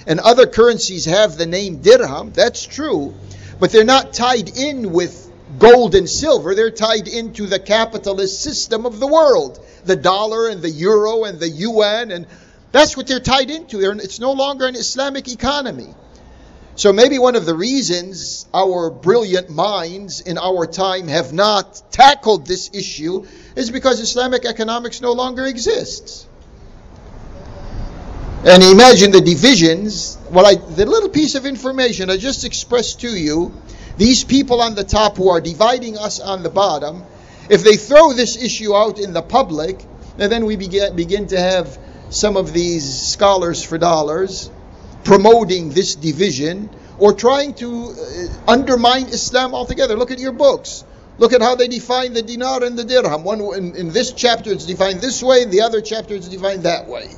and 0.07 0.21
other 0.21 0.47
currencies 0.47 1.05
have 1.05 1.37
the 1.37 1.47
name 1.47 1.83
dirham, 1.83 2.33
that's 2.33 2.65
true, 2.65 3.15
but 3.59 3.73
they're 3.73 3.85
not 3.85 4.13
tied 4.13 4.57
in 4.57 4.93
with 4.93 5.31
gold 5.59 5.95
and 5.95 6.09
silver, 6.09 6.55
they're 6.55 6.71
tied 6.71 7.09
into 7.09 7.47
the 7.47 7.59
capitalist 7.59 8.43
system 8.43 8.87
of 8.87 8.99
the 8.99 9.07
world. 9.07 9.65
The 9.85 9.97
dollar 9.97 10.49
and 10.49 10.63
the 10.63 10.71
euro 10.71 11.25
and 11.25 11.39
the 11.39 11.49
yuan 11.49 12.11
and 12.11 12.27
That's 12.73 12.97
what 12.97 13.07
they're 13.07 13.21
tied 13.21 13.51
into. 13.51 13.81
It's 13.81 14.19
no 14.19 14.33
longer 14.33 14.67
an 14.67 14.75
Islamic 14.75 15.29
economy. 15.29 15.95
So 16.77 16.93
maybe 16.93 17.21
one 17.21 17.37
of 17.37 17.47
the 17.47 17.55
reasons 17.55 18.47
our 18.53 18.91
brilliant 18.91 19.49
minds 19.49 20.21
in 20.21 20.39
our 20.39 20.67
time 20.67 21.07
have 21.07 21.33
not 21.33 21.81
tackled 21.93 22.47
this 22.47 22.71
issue 22.73 23.27
is 23.55 23.71
because 23.71 24.01
Islamic 24.01 24.45
economics 24.45 25.01
no 25.01 25.13
longer 25.13 25.45
exists. 25.47 26.27
And 28.45 28.63
imagine 28.63 29.13
the 29.13 29.21
divisions. 29.21 30.19
Well, 30.31 30.47
I, 30.47 30.57
the 30.57 30.85
little 30.85 31.09
piece 31.09 31.37
of 31.37 31.47
information 31.47 32.11
I 32.11 32.17
just 32.17 32.45
expressed 32.45 33.01
to 33.03 33.09
you, 33.09 33.55
these 33.97 34.25
people 34.25 34.61
on 34.61 34.75
the 34.75 34.85
top 34.85 35.17
who 35.17 35.31
are 35.31 35.41
dividing 35.41 35.97
us 35.97 36.19
on 36.19 36.43
the 36.43 36.51
bottom, 36.51 37.05
if 37.49 37.63
they 37.63 37.77
throw 37.77 38.13
this 38.13 38.37
issue 38.37 38.75
out 38.75 38.99
in 38.99 39.13
the 39.13 39.23
public, 39.23 39.81
and 40.19 40.31
then 40.31 40.45
we 40.45 40.57
begin, 40.57 40.97
begin 40.97 41.29
to 41.29 41.39
have 41.39 41.79
some 42.11 42.37
of 42.37 42.53
these 42.53 42.85
scholars 43.01 43.63
for 43.63 43.79
dollars 43.79 44.51
promoting 45.04 45.70
this 45.70 45.96
division 45.96 46.70
or 46.98 47.14
trying 47.14 47.54
to 47.56 47.70
uh, 47.92 48.52
undermine 48.52 49.06
Islam 49.08 49.56
altogether. 49.56 49.96
Look 49.96 50.12
at 50.12 50.20
your 50.20 50.34
books. 50.34 50.84
Look 51.18 51.34
at 51.34 51.42
how 51.42 51.56
they 51.56 51.68
define 51.68 52.14
the 52.14 52.22
dinar 52.22 52.64
and 52.64 52.78
the 52.78 52.84
dirham. 52.84 53.24
One 53.24 53.42
in, 53.42 53.76
in 53.76 53.90
this 53.92 54.14
chapter 54.14 54.52
it's 54.52 54.66
defined 54.66 55.02
this 55.02 55.22
way, 55.22 55.42
in 55.44 55.50
the 55.50 55.62
other 55.62 55.82
chapter 55.82 56.14
it's 56.16 56.28
defined 56.28 56.64
that 56.64 56.88
way. 56.88 57.10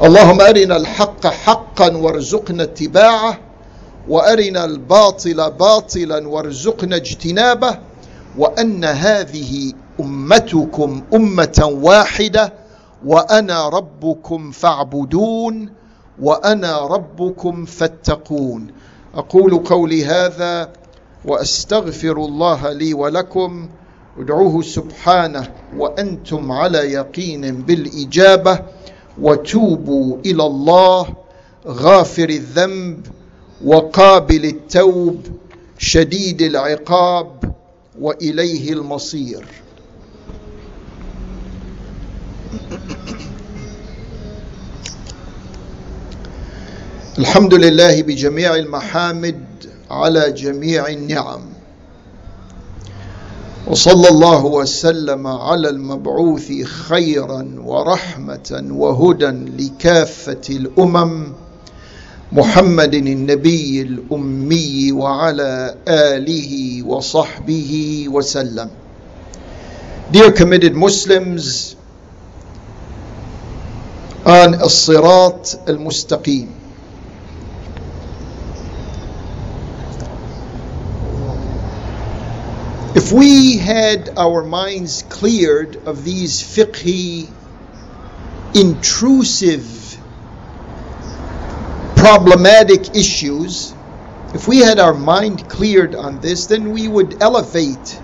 اللهم 0.00 0.40
أرنا 0.40 0.76
الحق 0.76 1.26
حقا 1.26 1.96
وارزقنا 1.96 2.62
اتباعه 2.62 3.38
وأرنا 4.08 4.64
الباطل 4.64 5.50
باطلا 5.50 6.28
وارزقنا 6.28 6.96
اجتنابه 6.96 7.78
وأن 8.38 8.84
هذه 8.84 9.72
أمتكم 10.00 11.02
أمة 11.14 11.68
واحدة 11.82 12.52
وأنا 13.06 13.68
ربكم 13.68 14.50
فاعبدون 14.50 15.72
وأنا 16.21 16.79
ربكم 16.79 17.65
فاتقون. 17.65 18.67
أقول 19.15 19.57
قولي 19.57 20.05
هذا 20.05 20.73
وأستغفر 21.25 22.17
الله 22.17 22.71
لي 22.71 22.93
ولكم. 22.93 23.69
ادعوه 24.19 24.61
سبحانه 24.61 25.51
وأنتم 25.77 26.51
على 26.51 26.77
يقين 26.77 27.61
بالإجابة. 27.61 28.59
وتوبوا 29.21 30.17
إلى 30.25 30.45
الله. 30.45 31.07
غافر 31.67 32.29
الذنب 32.29 33.07
وقابل 33.65 34.45
التوب. 34.45 35.21
شديد 35.77 36.41
العقاب 36.41 37.55
وإليه 38.01 38.73
المصير. 38.73 39.45
الحمد 47.19 47.53
لله 47.53 48.01
بجميع 48.01 48.55
المحامد 48.55 49.43
على 49.91 50.31
جميع 50.31 50.87
النعم. 50.87 51.41
وصلى 53.67 54.07
الله 54.09 54.45
وسلم 54.45 55.27
على 55.27 55.69
المبعوث 55.69 56.51
خيرا 56.63 57.55
ورحمة 57.63 58.65
وهدى 58.71 59.31
لكافة 59.63 60.41
الأمم 60.49 61.33
محمد 62.31 62.93
النبي 62.93 63.81
الأمي 63.81 64.91
وعلى 64.91 65.75
آله 65.87 66.83
وصحبه 66.83 68.05
وسلم. 68.09 68.69
Dear 70.11 70.31
committed 70.31 70.73
Muslims 70.75 71.75
on 74.25 74.61
الصراط 74.61 75.59
المستقيم. 75.69 76.64
If 82.95 83.11
we 83.11 83.57
had 83.57 84.17
our 84.17 84.41
minds 84.41 85.03
cleared 85.09 85.75
of 85.85 86.05
these 86.05 86.41
fiqhi, 86.41 87.29
intrusive, 88.53 89.97
problematic 91.97 92.95
issues, 92.95 93.73
if 94.33 94.47
we 94.47 94.59
had 94.59 94.79
our 94.79 94.93
mind 94.93 95.49
cleared 95.49 95.93
on 95.93 96.21
this, 96.21 96.45
then 96.45 96.71
we 96.71 96.87
would 96.87 97.21
elevate 97.21 97.99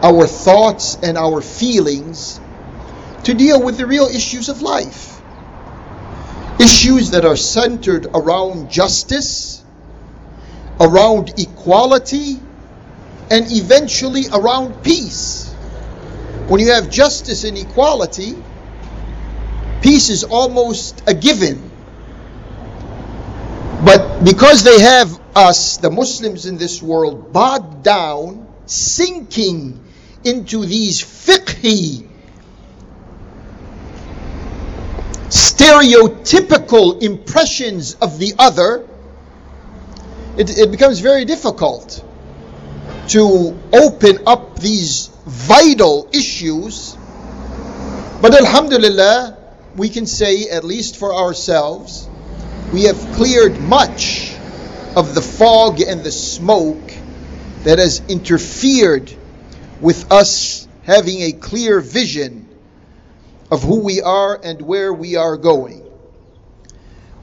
our 0.00 0.28
thoughts 0.28 0.96
and 1.02 1.18
our 1.18 1.40
feelings 1.40 2.38
to 3.24 3.34
deal 3.34 3.60
with 3.60 3.78
the 3.78 3.86
real 3.86 4.06
issues 4.06 4.48
of 4.48 4.62
life. 4.62 5.20
Issues 6.60 7.10
that 7.10 7.24
are 7.24 7.36
centered 7.36 8.06
around 8.14 8.70
justice, 8.70 9.64
around 10.78 11.36
equality, 11.36 12.38
and 13.30 13.50
eventually 13.50 14.24
around 14.32 14.82
peace. 14.82 15.52
When 16.48 16.60
you 16.60 16.72
have 16.72 16.90
justice 16.90 17.44
and 17.44 17.56
equality, 17.56 18.34
peace 19.80 20.10
is 20.10 20.24
almost 20.24 21.02
a 21.06 21.14
given. 21.14 21.70
But 23.84 24.24
because 24.24 24.62
they 24.62 24.80
have 24.80 25.18
us, 25.34 25.78
the 25.78 25.90
Muslims 25.90 26.46
in 26.46 26.58
this 26.58 26.82
world, 26.82 27.32
bogged 27.32 27.82
down, 27.82 28.46
sinking 28.66 29.82
into 30.22 30.64
these 30.64 31.02
fiqhi, 31.02 32.08
stereotypical 35.28 37.02
impressions 37.02 37.94
of 37.94 38.18
the 38.18 38.34
other, 38.38 38.88
it, 40.36 40.58
it 40.58 40.70
becomes 40.70 41.00
very 41.00 41.24
difficult 41.24 42.04
to 43.08 43.58
open 43.72 44.18
up 44.26 44.58
these 44.58 45.08
vital 45.26 46.08
issues. 46.12 46.96
But 48.20 48.34
Alhamdulillah, 48.34 49.36
we 49.76 49.88
can 49.88 50.06
say, 50.06 50.48
at 50.48 50.64
least 50.64 50.96
for 50.96 51.14
ourselves, 51.14 52.08
we 52.72 52.84
have 52.84 52.96
cleared 53.12 53.60
much 53.60 54.34
of 54.96 55.14
the 55.14 55.20
fog 55.20 55.80
and 55.80 56.02
the 56.02 56.12
smoke 56.12 56.92
that 57.64 57.78
has 57.78 58.02
interfered 58.08 59.12
with 59.80 60.10
us 60.12 60.68
having 60.84 61.22
a 61.22 61.32
clear 61.32 61.80
vision 61.80 62.48
of 63.50 63.62
who 63.62 63.80
we 63.80 64.00
are 64.00 64.38
and 64.42 64.60
where 64.62 64.92
we 64.92 65.16
are 65.16 65.36
going. 65.36 65.80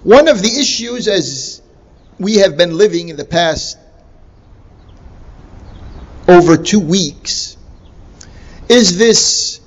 One 0.03 0.27
of 0.27 0.41
the 0.41 0.59
issues, 0.59 1.07
as 1.07 1.61
we 2.19 2.37
have 2.37 2.57
been 2.57 2.77
living 2.77 3.09
in 3.09 3.17
the 3.17 3.25
past 3.25 3.77
over 6.31 6.57
two 6.57 6.79
weeks 6.79 7.57
is 8.69 8.97
this 8.97 9.59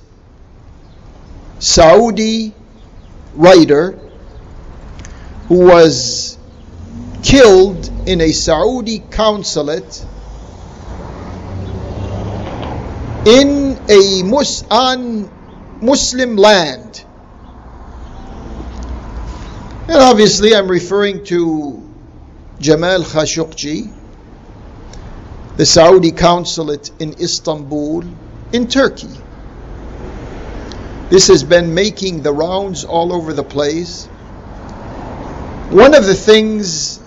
Saudi 1.59 2.53
writer 3.35 3.99
who 5.47 5.65
was 5.67 6.37
killed 7.23 7.89
in 8.07 8.21
a 8.21 8.31
Saudi 8.31 8.99
consulate 8.99 10.05
in 13.25 13.79
a 13.89 14.23
Mus- 14.23 14.63
on 14.69 15.29
Muslim 15.81 16.35
land. 16.35 17.03
And 19.87 19.97
obviously, 19.97 20.55
I'm 20.55 20.67
referring 20.67 21.23
to 21.25 21.81
Jamal 22.59 23.01
Khashoggi, 23.01 23.94
the 25.57 25.65
Saudi 25.65 26.11
consulate 26.11 26.91
in 26.99 27.13
Istanbul, 27.19 28.03
in 28.51 28.67
Turkey. 28.67 29.09
This 31.09 31.27
has 31.27 31.43
been 31.43 31.73
making 31.73 32.23
the 32.23 32.33
rounds 32.33 32.83
all 32.83 33.13
over 33.13 33.31
the 33.31 33.43
place. 33.43 34.05
One 35.69 35.93
of 35.93 36.05
the 36.05 36.15
things 36.15 36.99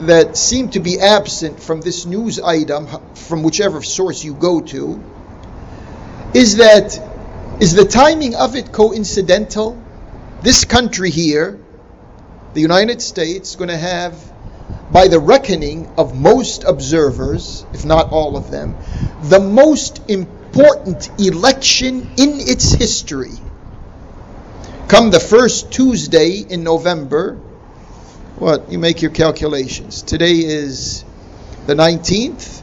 that 0.00 0.36
seem 0.36 0.70
to 0.70 0.80
be 0.80 0.98
absent 0.98 1.60
from 1.60 1.80
this 1.80 2.06
news 2.06 2.40
item, 2.40 2.88
from 3.14 3.42
whichever 3.42 3.82
source 3.82 4.24
you 4.24 4.34
go 4.34 4.60
to, 4.60 5.02
is 6.32 6.56
that 6.56 7.00
is 7.60 7.74
the 7.74 7.84
timing 7.84 8.34
of 8.34 8.56
it 8.56 8.72
coincidental? 8.72 9.80
This 10.42 10.64
country 10.64 11.10
here, 11.10 11.58
the 12.54 12.60
United 12.60 13.00
States, 13.00 13.56
going 13.56 13.68
to 13.68 13.76
have 13.76 14.33
by 14.94 15.08
the 15.08 15.18
reckoning 15.18 15.92
of 15.98 16.14
most 16.14 16.62
observers, 16.62 17.66
if 17.74 17.84
not 17.84 18.10
all 18.10 18.36
of 18.36 18.52
them, 18.52 18.76
the 19.24 19.40
most 19.40 20.00
important 20.08 21.10
election 21.18 22.08
in 22.16 22.38
its 22.38 22.70
history. 22.70 23.32
Come 24.86 25.10
the 25.10 25.18
first 25.18 25.72
Tuesday 25.72 26.36
in 26.48 26.62
November, 26.62 27.34
what? 28.36 28.70
You 28.70 28.78
make 28.78 29.02
your 29.02 29.10
calculations. 29.10 30.00
Today 30.02 30.34
is 30.34 31.04
the 31.66 31.74
19th. 31.74 32.62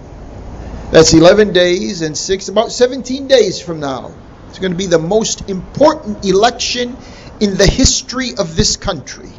That's 0.92 1.14
11 1.14 1.52
days 1.52 2.02
and 2.02 2.18
6, 2.18 2.48
about 2.48 2.72
17 2.72 3.28
days 3.28 3.62
from 3.62 3.82
now. 3.82 4.16
It's 4.48 4.60
going 4.60 4.72
to 4.72 4.78
be 4.78 4.88
the 4.88 5.00
most 5.00 5.50
important 5.50 6.24
election 6.24 6.96
in 7.42 7.58
the 7.58 7.68
history 7.68 8.36
of 8.38 8.56
this 8.56 8.78
country. 8.78 9.32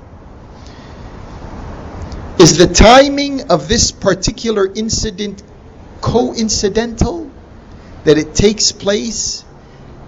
Is 2.43 2.57
the 2.57 2.67
timing 2.67 3.53
of 3.53 3.69
this 3.69 3.93
particular 3.93 4.67
incident 4.67 5.41
coincidental? 6.01 7.31
That 8.03 8.19
it 8.19 8.35
takes 8.35 8.73
place 8.73 9.45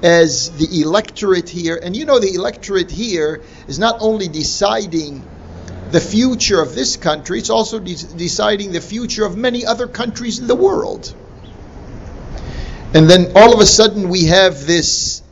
as 0.03 0.51
the 0.51 0.81
electorate 0.81 1.49
here, 1.49 1.79
and 1.81 1.95
you 1.95 2.07
know, 2.07 2.19
the 2.19 2.35
electorate 2.35 2.91
here 2.91 3.41
is 3.69 3.79
not 3.79 3.99
only 4.01 4.27
deciding 4.27 5.23
the 5.93 6.01
future 6.01 6.61
of 6.61 6.75
this 6.75 6.97
country, 6.97 7.39
it's 7.39 7.51
also 7.51 7.79
de- 7.79 8.17
deciding 8.17 8.73
the 8.73 8.81
future 8.81 9.25
of 9.25 9.37
many 9.37 9.65
other 9.65 9.87
countries 9.87 10.41
in 10.41 10.49
the 10.49 10.57
world. 10.57 11.15
And 12.95 13.09
then 13.09 13.31
all 13.37 13.55
of 13.55 13.61
a 13.61 13.67
sudden 13.67 14.09
we 14.09 14.25
have 14.25 14.67
this 14.67 15.23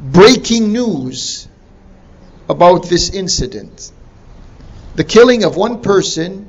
breaking 0.00 0.72
news 0.72 1.46
about 2.48 2.88
this 2.88 3.10
incident. 3.10 3.92
The 4.96 5.04
killing 5.04 5.44
of 5.44 5.56
one 5.56 5.82
person 5.82 6.48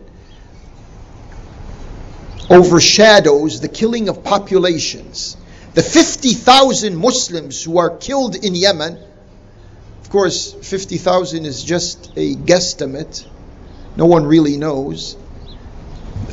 overshadows 2.49 3.59
the 3.59 3.67
killing 3.67 4.07
of 4.07 4.23
populations. 4.23 5.35
The 5.73 5.81
50,000 5.81 6.95
Muslims 6.95 7.63
who 7.63 7.79
are 7.79 7.97
killed 7.97 8.35
in 8.35 8.55
Yemen, 8.55 8.97
of 10.01 10.09
course, 10.09 10.53
50,000 10.53 11.45
is 11.45 11.63
just 11.63 12.11
a 12.15 12.35
guesstimate. 12.35 13.25
No 13.97 14.05
one 14.05 14.25
really 14.25 14.57
knows. 14.57 15.17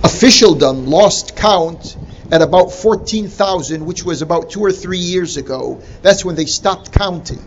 Officialdom 0.05 0.87
lost 0.87 1.35
count 1.35 1.97
at 2.31 2.43
about 2.43 2.73
14,000, 2.73 3.85
which 3.85 4.05
was 4.05 4.23
about 4.23 4.51
two 4.51 4.61
or 4.61 4.73
three 4.73 4.99
years 4.99 5.39
ago. 5.39 5.83
That's 6.03 6.25
when 6.25 6.37
they 6.37 6.47
stopped 6.47 6.93
counting. 6.93 7.45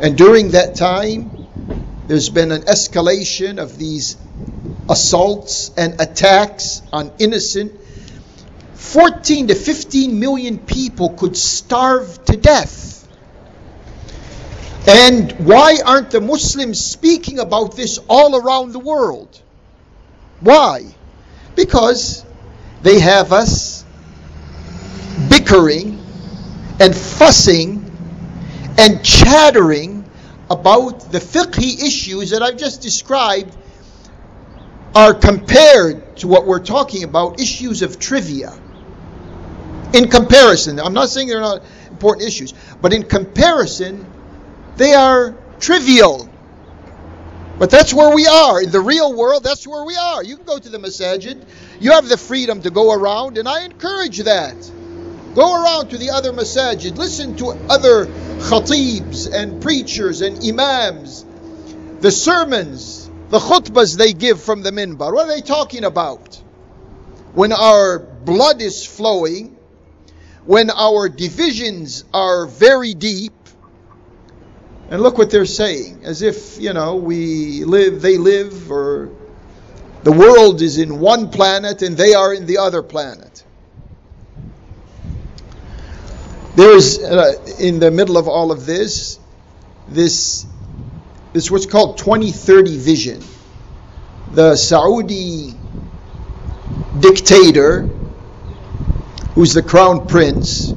And 0.00 0.16
during 0.16 0.52
that 0.52 0.74
time, 0.74 1.46
there's 2.12 2.28
been 2.28 2.52
an 2.52 2.60
escalation 2.64 3.58
of 3.58 3.78
these 3.78 4.18
assaults 4.90 5.70
and 5.78 5.98
attacks 5.98 6.82
on 6.92 7.10
innocent 7.18 7.72
14 8.74 9.48
to 9.48 9.54
15 9.54 10.20
million 10.20 10.58
people 10.58 11.08
could 11.14 11.34
starve 11.34 12.22
to 12.26 12.36
death. 12.36 13.08
And 14.86 15.32
why 15.46 15.78
aren't 15.86 16.10
the 16.10 16.20
Muslims 16.20 16.84
speaking 16.84 17.38
about 17.38 17.76
this 17.76 17.98
all 18.10 18.36
around 18.36 18.72
the 18.72 18.78
world? 18.78 19.40
Why? 20.40 20.94
Because 21.56 22.26
they 22.82 23.00
have 23.00 23.32
us 23.32 23.86
bickering 25.30 25.98
and 26.78 26.94
fussing 26.94 27.90
and 28.76 29.02
chattering 29.02 29.91
about 30.52 31.10
the 31.10 31.18
fiqhi 31.18 31.82
issues 31.82 32.30
that 32.30 32.42
I've 32.42 32.58
just 32.58 32.82
described 32.82 33.56
are 34.94 35.14
compared 35.14 36.18
to 36.18 36.28
what 36.28 36.46
we're 36.46 36.62
talking 36.62 37.04
about 37.04 37.40
issues 37.40 37.80
of 37.80 37.98
trivia. 37.98 38.52
In 39.94 40.08
comparison, 40.08 40.78
I'm 40.78 40.92
not 40.92 41.08
saying 41.08 41.28
they're 41.28 41.40
not 41.40 41.62
important 41.90 42.28
issues, 42.28 42.52
but 42.80 42.92
in 42.92 43.02
comparison, 43.02 44.06
they 44.76 44.92
are 44.92 45.34
trivial. 45.58 46.28
But 47.58 47.70
that's 47.70 47.94
where 47.94 48.14
we 48.14 48.26
are. 48.26 48.62
In 48.62 48.70
the 48.70 48.80
real 48.80 49.14
world, 49.14 49.44
that's 49.44 49.66
where 49.66 49.84
we 49.84 49.96
are. 49.96 50.22
You 50.22 50.36
can 50.36 50.44
go 50.44 50.58
to 50.58 50.68
the 50.68 50.78
masajid. 50.78 51.42
You 51.80 51.92
have 51.92 52.08
the 52.08 52.18
freedom 52.18 52.60
to 52.62 52.70
go 52.70 52.92
around, 52.92 53.38
and 53.38 53.48
I 53.48 53.64
encourage 53.64 54.18
that. 54.18 54.56
Go 55.34 55.62
around 55.62 55.90
to 55.90 55.98
the 55.98 56.10
other 56.10 56.32
masajid. 56.32 56.96
Listen 56.98 57.36
to 57.36 57.50
other 57.68 58.06
khatibs 58.06 59.32
and 59.32 59.62
preachers 59.62 60.20
and 60.20 60.44
imams. 60.44 61.24
The 62.00 62.10
sermons, 62.10 63.10
the 63.30 63.38
khutbahs 63.38 63.96
they 63.96 64.12
give 64.12 64.42
from 64.42 64.62
the 64.62 64.70
minbar. 64.70 65.12
What 65.12 65.24
are 65.24 65.34
they 65.34 65.40
talking 65.40 65.84
about? 65.84 66.36
When 67.32 67.52
our 67.52 67.98
blood 67.98 68.60
is 68.60 68.84
flowing, 68.84 69.56
when 70.44 70.70
our 70.70 71.08
divisions 71.08 72.04
are 72.12 72.46
very 72.46 72.92
deep, 72.92 73.32
and 74.90 75.02
look 75.02 75.16
what 75.16 75.30
they're 75.30 75.46
saying, 75.46 76.00
as 76.04 76.20
if, 76.20 76.60
you 76.60 76.74
know, 76.74 76.96
we 76.96 77.64
live, 77.64 78.02
they 78.02 78.18
live, 78.18 78.70
or 78.70 79.10
the 80.02 80.12
world 80.12 80.60
is 80.60 80.76
in 80.76 81.00
one 81.00 81.30
planet 81.30 81.80
and 81.80 81.96
they 81.96 82.12
are 82.12 82.34
in 82.34 82.44
the 82.44 82.58
other 82.58 82.82
planet. 82.82 83.44
There 86.54 86.76
is, 86.76 86.98
uh, 86.98 87.32
in 87.58 87.78
the 87.78 87.90
middle 87.90 88.18
of 88.18 88.28
all 88.28 88.52
of 88.52 88.66
this, 88.66 89.18
this, 89.88 90.46
this 91.32 91.50
what's 91.50 91.66
called 91.66 91.98
2030 91.98 92.78
vision. 92.78 93.22
The 94.32 94.56
Saudi 94.56 95.54
dictator 97.00 97.88
who's 99.34 99.54
the 99.54 99.62
crown 99.62 100.06
prince, 100.06 100.74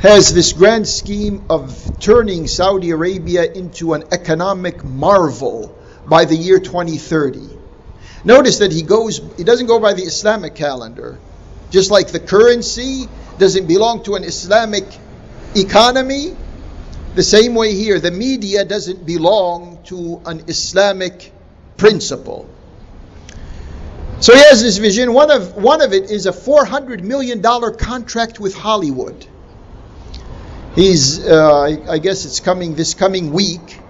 has 0.00 0.32
this 0.32 0.52
grand 0.52 0.88
scheme 0.88 1.44
of 1.50 2.00
turning 2.00 2.46
Saudi 2.46 2.90
Arabia 2.90 3.44
into 3.52 3.92
an 3.92 4.04
economic 4.10 4.82
marvel 4.84 5.74
by 6.06 6.24
the 6.24 6.34
year 6.36 6.58
2030. 6.58 7.40
Notice 8.24 8.58
that 8.58 8.72
he 8.72 8.82
goes 8.82 9.20
he 9.36 9.44
doesn't 9.44 9.66
go 9.66 9.78
by 9.78 9.92
the 9.92 10.02
Islamic 10.02 10.54
calendar. 10.54 11.18
Just 11.70 11.90
like 11.90 12.08
the 12.08 12.20
currency 12.20 13.06
doesn't 13.38 13.66
belong 13.66 14.02
to 14.04 14.14
an 14.16 14.24
Islamic 14.24 14.84
economy, 15.54 16.36
the 17.14 17.22
same 17.22 17.54
way 17.54 17.74
here 17.74 18.00
the 18.00 18.10
media 18.10 18.64
doesn't 18.64 19.04
belong 19.06 19.82
to 19.84 20.20
an 20.26 20.44
Islamic 20.48 21.32
principle. 21.76 22.48
So 24.20 24.34
he 24.34 24.40
has 24.40 24.62
this 24.62 24.78
vision. 24.78 25.12
One 25.12 25.30
of, 25.30 25.54
one 25.54 25.80
of 25.80 25.92
it 25.92 26.10
is 26.10 26.26
a 26.26 26.32
$400 26.32 27.02
million 27.02 27.40
contract 27.76 28.40
with 28.40 28.54
Hollywood. 28.54 29.26
He's, 30.74 31.24
uh, 31.24 31.62
I, 31.62 31.92
I 31.92 31.98
guess 31.98 32.24
it's 32.24 32.40
coming 32.40 32.74
this 32.74 32.94
coming 32.94 33.32
week. 33.32 33.80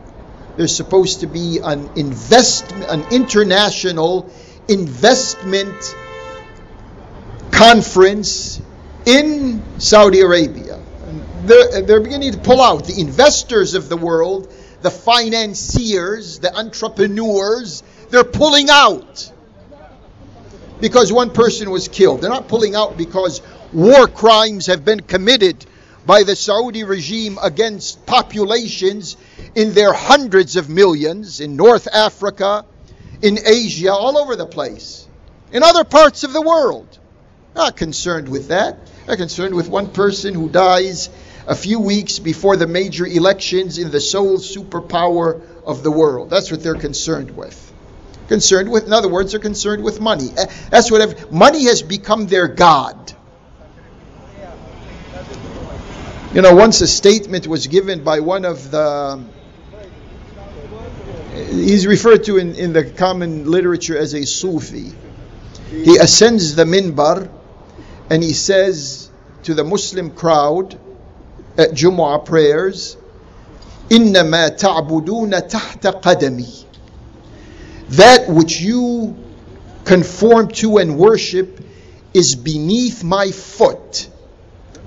There's 0.57 0.77
supposed 0.77 1.21
to 1.21 1.27
be 1.27 1.61
an 1.63 1.91
invest, 1.97 2.71
an 2.73 3.07
international 3.11 4.31
investment 4.69 5.97
conference 7.51 8.61
in 9.09 9.81
Saudi 9.81 10.21
Arabia. 10.21 10.79
They're, 11.45 11.81
they're 11.81 12.01
beginning 12.01 12.33
to 12.33 12.39
pull 12.39 12.61
out 12.61 12.85
the 12.85 13.01
investors 13.01 13.73
of 13.73 13.89
the 13.89 13.97
world, 13.97 14.53
the 14.83 14.91
financiers, 14.91 16.41
the 16.41 16.55
entrepreneurs. 16.55 17.83
They're 18.11 18.23
pulling 18.23 18.69
out 18.69 19.33
because 20.79 21.11
one 21.11 21.31
person 21.31 21.71
was 21.71 21.89
killed. 21.89 22.21
They're 22.21 22.29
not 22.29 22.49
pulling 22.49 22.75
out 22.75 22.99
because 22.99 23.41
war 23.73 24.09
crimes 24.09 24.67
have 24.67 24.85
been 24.85 25.01
committed 25.01 25.65
by 26.05 26.23
the 26.23 26.37
Saudi 26.37 26.85
regime 26.85 27.39
against 27.43 28.05
populations 28.05 29.17
in 29.55 29.73
their 29.73 29.95
hundreds 29.95 30.57
of 30.57 30.69
millions 30.69 31.41
in 31.41 31.57
North 31.57 31.89
Africa, 31.91 32.67
in 33.23 33.39
Asia, 33.43 33.91
all 33.91 34.19
over 34.19 34.37
the 34.37 34.47
place, 34.47 35.09
in 35.51 35.63
other 35.63 35.85
parts 35.85 36.25
of 36.25 36.35
the 36.35 36.43
world. 36.43 36.99
Not 37.55 37.77
concerned 37.77 38.29
with 38.29 38.49
that. 38.49 38.88
They're 39.09 39.17
concerned 39.17 39.55
with 39.55 39.71
one 39.71 39.89
person 39.89 40.35
who 40.35 40.51
dies 40.51 41.09
a 41.47 41.55
few 41.55 41.81
weeks 41.81 42.19
before 42.19 42.59
the 42.59 42.67
major 42.67 43.07
elections 43.07 43.79
in 43.79 43.91
the 43.91 44.01
sole 44.01 44.37
superpower 44.37 45.41
of 45.65 45.83
the 45.83 45.91
world. 45.91 46.29
That's 46.29 46.51
what 46.51 46.63
they're 46.63 46.75
concerned 46.75 47.35
with 47.35 47.65
concerned 48.29 48.71
with. 48.71 48.85
In 48.85 48.93
other 48.93 49.09
words, 49.09 49.33
they're 49.33 49.41
concerned 49.41 49.83
with 49.83 49.99
money. 49.99 50.29
Eh, 50.37 50.45
that's 50.69 50.91
what 50.91 51.33
money 51.33 51.65
has 51.65 51.81
become 51.81 52.27
their 52.27 52.49
god. 52.49 53.15
You 56.35 56.43
know, 56.43 56.55
once 56.55 56.83
a 56.83 56.87
statement 56.87 57.47
was 57.47 57.67
given 57.67 58.05
by 58.05 58.21
one 58.21 58.45
of 58.45 58.71
the 58.71 59.25
he's 61.33 61.87
referred 61.87 62.25
to 62.25 62.37
in, 62.37 62.57
in 62.57 62.75
the 62.75 62.85
common 62.85 63.51
literature 63.51 63.97
as 63.97 64.13
a 64.13 64.27
Sufi. 64.27 64.93
He 65.71 65.97
ascends 65.97 66.55
the 66.55 66.65
minbar 66.65 67.31
and 68.10 68.22
he 68.24 68.34
says 68.34 69.10
to 69.44 69.54
the 69.54 69.64
Muslim 69.64 70.12
crowd 70.12 70.78
at 71.58 71.72
Jumu'ah 71.72 72.26
prayers, 72.26 72.98
إنما 73.90 74.58
تعبدون 74.58 75.48
تحت 75.50 75.88
قدمي 76.02 76.64
that 77.90 78.28
which 78.30 78.60
you 78.60 79.16
conform 79.86 80.48
to 80.48 80.78
and 80.78 80.98
worship 80.98 81.60
is 82.14 82.36
beneath 82.36 83.04
my 83.04 83.32
foot. 83.32 84.10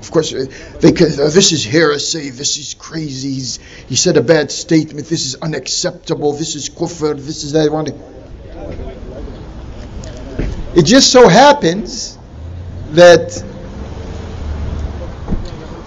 Of 0.01 0.11
course, 0.11 0.33
uh, 0.33 0.47
they 0.81 0.93
can, 0.93 1.07
uh, 1.13 1.29
this 1.29 1.53
is 1.53 1.65
heresy, 1.65 2.31
this 2.31 2.59
is 2.59 2.75
crazy, 2.75 3.35
He's, 3.35 3.59
he 3.89 3.97
said 3.97 4.17
a 4.17 4.23
bad 4.23 4.51
statement, 4.51 5.09
this 5.09 5.27
is 5.27 5.37
unacceptable, 5.37 6.33
this 6.33 6.55
is 6.55 6.69
kufr, 6.69 7.17
this 7.17 7.45
is 7.45 7.53
that. 7.53 7.67
It 10.75 10.83
just 10.83 11.11
so 11.11 11.29
happens 11.29 12.19
that 12.92 13.44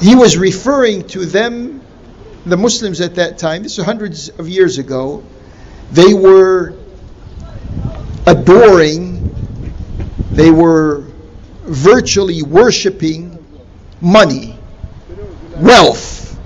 he 0.00 0.14
was 0.14 0.36
referring 0.36 1.06
to 1.08 1.24
them, 1.24 1.80
the 2.46 2.56
Muslims 2.56 3.00
at 3.00 3.14
that 3.14 3.38
time, 3.38 3.62
this 3.62 3.78
is 3.78 3.84
hundreds 3.84 4.28
of 4.28 4.48
years 4.48 4.78
ago, 4.78 5.24
they 5.92 6.12
were 6.12 6.74
adoring, 8.26 9.34
they 10.32 10.50
were 10.50 11.04
virtually 11.62 12.42
worshiping 12.42 13.44
money, 14.00 14.58
wealth. 15.56 16.38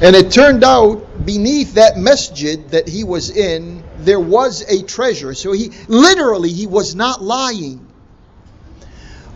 And 0.00 0.14
it 0.14 0.30
turned 0.30 0.62
out 0.62 1.26
beneath 1.26 1.74
that 1.74 1.96
masjid 1.96 2.68
that 2.70 2.88
he 2.88 3.02
was 3.02 3.30
in, 3.30 3.82
there 3.98 4.20
was 4.20 4.62
a 4.62 4.82
treasure. 4.84 5.34
So 5.34 5.52
he 5.52 5.70
literally 5.88 6.50
he 6.50 6.66
was 6.66 6.94
not 6.94 7.20
lying. 7.22 7.87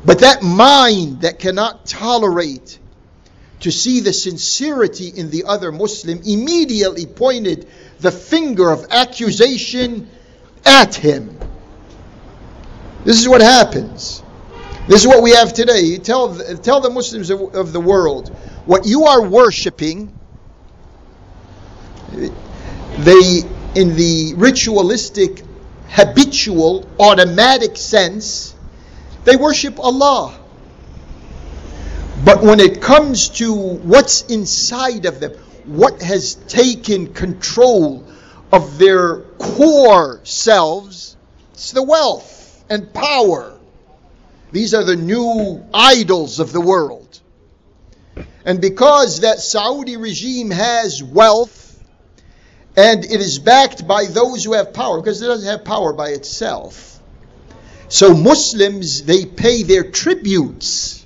But 0.05 0.20
that 0.20 0.42
mind 0.42 1.22
that 1.22 1.38
cannot 1.38 1.86
tolerate 1.86 2.78
to 3.61 3.70
see 3.70 4.00
the 4.00 4.12
sincerity 4.12 5.09
in 5.09 5.30
the 5.30 5.44
other 5.44 5.70
Muslim 5.70 6.20
immediately 6.24 7.07
pointed 7.07 7.68
the 8.00 8.11
finger 8.11 8.70
of 8.70 8.86
accusation 8.90 10.09
at 10.64 10.96
him. 10.96 11.38
This 13.05 13.20
is 13.20 13.28
what 13.28 13.40
happens. 13.40 14.22
This 14.88 15.03
is 15.03 15.07
what 15.07 15.22
we 15.22 15.30
have 15.30 15.53
today. 15.53 15.80
You 15.80 15.98
tell, 15.98 16.34
tell 16.57 16.80
the 16.80 16.90
Muslims 16.90 17.30
of, 17.30 17.55
of 17.55 17.72
the 17.72 17.80
world 17.80 18.28
what 18.66 18.84
you 18.84 19.05
are 19.05 19.22
worshiping. 19.22 20.12
They, 22.11 23.42
in 23.76 23.94
the 23.96 24.34
ritualistic, 24.36 25.42
habitual, 25.88 26.88
automatic 26.98 27.76
sense, 27.76 28.55
they 29.24 29.36
worship 29.36 29.78
Allah. 29.78 30.38
But 32.24 32.42
when 32.42 32.60
it 32.60 32.80
comes 32.80 33.28
to 33.30 33.52
what's 33.52 34.22
inside 34.22 35.06
of 35.06 35.20
them, 35.20 35.32
what 35.64 36.02
has 36.02 36.34
taken 36.34 37.12
control 37.12 38.04
of 38.52 38.78
their 38.78 39.18
core 39.38 40.20
selves, 40.24 41.16
it's 41.52 41.72
the 41.72 41.82
wealth 41.82 42.64
and 42.68 42.92
power. 42.92 43.58
These 44.52 44.74
are 44.74 44.84
the 44.84 44.96
new 44.96 45.64
idols 45.72 46.38
of 46.38 46.52
the 46.52 46.60
world. 46.60 47.20
And 48.44 48.60
because 48.60 49.20
that 49.20 49.38
Saudi 49.38 49.96
regime 49.96 50.50
has 50.50 51.02
wealth 51.02 51.60
and 52.76 53.04
it 53.04 53.20
is 53.20 53.38
backed 53.38 53.86
by 53.86 54.06
those 54.06 54.44
who 54.44 54.54
have 54.54 54.72
power, 54.72 55.00
because 55.00 55.22
it 55.22 55.26
doesn't 55.26 55.48
have 55.48 55.64
power 55.64 55.92
by 55.92 56.08
itself 56.10 56.91
so 57.93 58.14
Muslims, 58.14 59.03
they 59.03 59.26
pay 59.26 59.64
their 59.64 59.84
tributes 59.84 61.05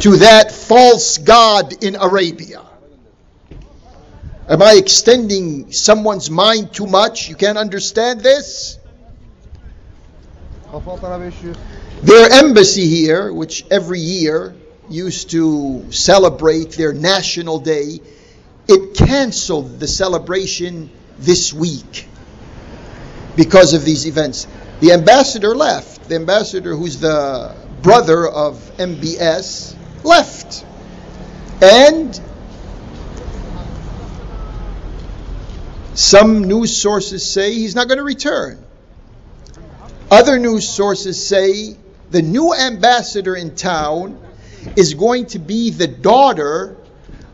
to 0.00 0.16
that 0.16 0.50
false 0.50 1.18
god 1.18 1.84
in 1.84 1.94
Arabia. 1.94 2.62
Am 4.48 4.62
I 4.62 4.76
extending 4.78 5.72
someone's 5.72 6.30
mind 6.30 6.72
too 6.72 6.86
much? 6.86 7.28
You 7.28 7.34
can't 7.34 7.58
understand 7.58 8.22
this? 8.22 8.78
Their 12.02 12.32
embassy 12.32 12.86
here, 12.88 13.30
which 13.30 13.66
every 13.70 14.00
year 14.00 14.56
used 14.88 15.32
to 15.32 15.92
celebrate 15.92 16.70
their 16.70 16.94
national 16.94 17.58
day, 17.58 18.00
it 18.68 18.94
canceled 18.94 19.80
the 19.80 19.86
celebration 19.86 20.88
this 21.18 21.52
week 21.52 22.08
because 23.36 23.74
of 23.74 23.84
these 23.84 24.06
events. 24.06 24.46
The 24.80 24.92
ambassador 24.92 25.54
left. 25.54 26.08
The 26.08 26.16
ambassador, 26.16 26.74
who's 26.76 27.00
the 27.00 27.54
brother 27.82 28.26
of 28.26 28.56
MBS, 28.76 29.74
left. 30.04 30.64
And 31.62 32.20
some 35.94 36.44
news 36.44 36.76
sources 36.76 37.28
say 37.28 37.54
he's 37.54 37.74
not 37.74 37.88
going 37.88 37.98
to 37.98 38.04
return. 38.04 38.62
Other 40.10 40.38
news 40.38 40.68
sources 40.68 41.26
say 41.26 41.76
the 42.10 42.22
new 42.22 42.54
ambassador 42.54 43.34
in 43.34 43.56
town 43.56 44.20
is 44.76 44.94
going 44.94 45.26
to 45.26 45.38
be 45.38 45.70
the 45.70 45.86
daughter 45.86 46.76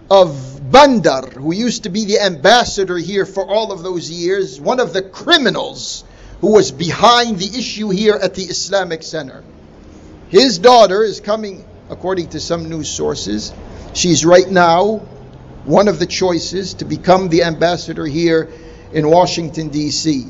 of 0.08 0.70
Bandar, 0.70 1.32
who 1.32 1.52
used 1.52 1.82
to 1.82 1.88
be 1.88 2.04
the 2.04 2.20
ambassador 2.20 2.96
here 2.96 3.26
for 3.26 3.46
all 3.46 3.72
of 3.72 3.82
those 3.82 4.10
years, 4.10 4.60
one 4.60 4.78
of 4.78 4.92
the 4.92 5.02
criminals 5.02 6.04
who 6.42 6.52
was 6.52 6.72
behind 6.72 7.38
the 7.38 7.56
issue 7.56 7.88
here 7.88 8.16
at 8.16 8.34
the 8.34 8.42
Islamic 8.42 9.04
Center. 9.04 9.44
His 10.28 10.58
daughter 10.58 11.04
is 11.04 11.20
coming, 11.20 11.64
according 11.88 12.30
to 12.30 12.40
some 12.40 12.68
news 12.68 12.90
sources. 12.90 13.52
She's 13.94 14.24
right 14.24 14.50
now 14.50 14.98
one 15.64 15.86
of 15.86 16.00
the 16.00 16.06
choices 16.06 16.74
to 16.74 16.84
become 16.84 17.28
the 17.28 17.44
ambassador 17.44 18.04
here 18.04 18.50
in 18.92 19.08
Washington, 19.08 19.68
D.C. 19.68 20.26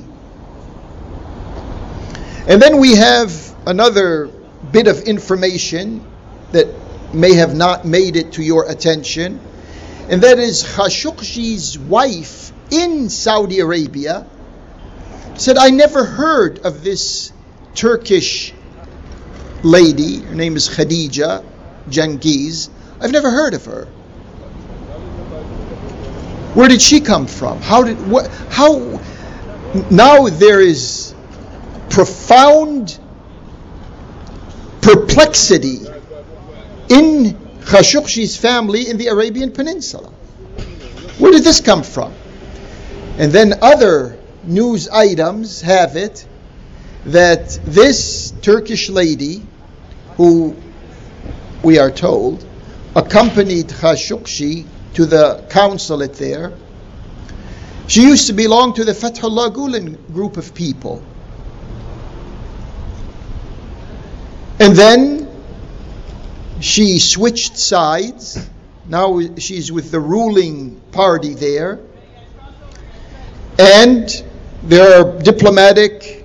And 2.47 2.61
then 2.61 2.79
we 2.79 2.97
have 2.97 3.33
another 3.67 4.27
bit 4.71 4.89
of 4.89 5.05
information 5.05 6.05
that 6.53 6.67
may 7.15 7.37
have 7.37 7.55
not 7.55 7.87
made 7.87 8.17
it 8.17 8.33
to 8.35 8.43
your 8.43 8.71
attention, 8.71 9.41
and 10.11 10.21
that 10.23 10.39
is 10.39 10.63
Khashoggi's 10.63 11.79
wife 11.79 12.53
in 12.71 13.09
Saudi 13.09 13.61
Arabia 13.61 14.27
said, 15.35 15.57
I 15.59 15.71
never 15.71 16.05
heard 16.05 16.61
of 16.61 16.85
this 16.85 17.33
Turkish 17.75 18.53
lady. 19.63 20.21
Her 20.21 20.35
name 20.35 20.57
is 20.57 20.69
Khadija 20.69 21.45
Cengiz. 21.89 22.69
I've 23.01 23.13
never 23.13 23.31
heard 23.31 23.55
of 23.55 23.65
her. 23.65 23.87
Where 26.55 26.69
did 26.69 26.83
she 26.83 27.01
come 27.01 27.27
from? 27.27 27.61
How 27.63 27.83
did 27.83 27.97
what 28.11 28.31
how 28.51 29.01
now 29.91 30.29
there 30.29 30.61
is 30.61 31.15
profound 31.89 32.99
perplexity 34.83 35.79
in 36.91 37.39
Khashoggi's 37.63 38.37
family 38.37 38.89
in 38.89 38.99
the 38.99 39.07
Arabian 39.07 39.53
Peninsula. 39.53 40.11
Where 41.19 41.33
did 41.33 41.45
this 41.45 41.61
come 41.61 41.83
from? 41.83 42.13
And 43.19 43.33
then 43.33 43.55
other 43.63 44.19
news 44.45 44.89
items 44.89 45.61
have 45.61 45.97
it 45.97 46.27
that 47.07 47.59
this 47.65 48.33
Turkish 48.43 48.89
lady, 48.89 49.47
who 50.17 50.57
we 51.63 51.79
are 51.79 51.91
told 51.91 52.45
accompanied 52.95 53.69
Khashoggi 53.69 54.67
to 54.95 55.07
the 55.07 55.45
consulate 55.49 56.15
there, 56.15 56.53
she 57.87 58.03
used 58.03 58.29
to 58.29 58.33
belong 58.33 58.75
to 58.75 58.85
the 58.85 58.93
Fethullah 58.93 59.53
Gulen 59.53 59.97
group 60.13 60.37
of 60.37 60.55
people. 60.55 61.03
And 64.59 64.77
then 64.77 65.29
she 66.61 67.01
switched 67.01 67.59
sides. 67.59 68.49
Now 68.89 69.21
she's 69.39 69.73
with 69.73 69.91
the 69.91 69.99
ruling 69.99 70.81
party 70.93 71.35
there. 71.35 71.81
And 73.59 74.25
there 74.65 75.01
are 75.01 75.19
diplomatic 75.19 76.25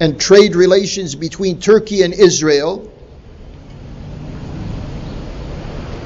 and 0.00 0.20
trade 0.20 0.54
relations 0.54 1.14
between 1.14 1.58
Turkey 1.58 2.02
and 2.02 2.12
Israel. 2.12 2.92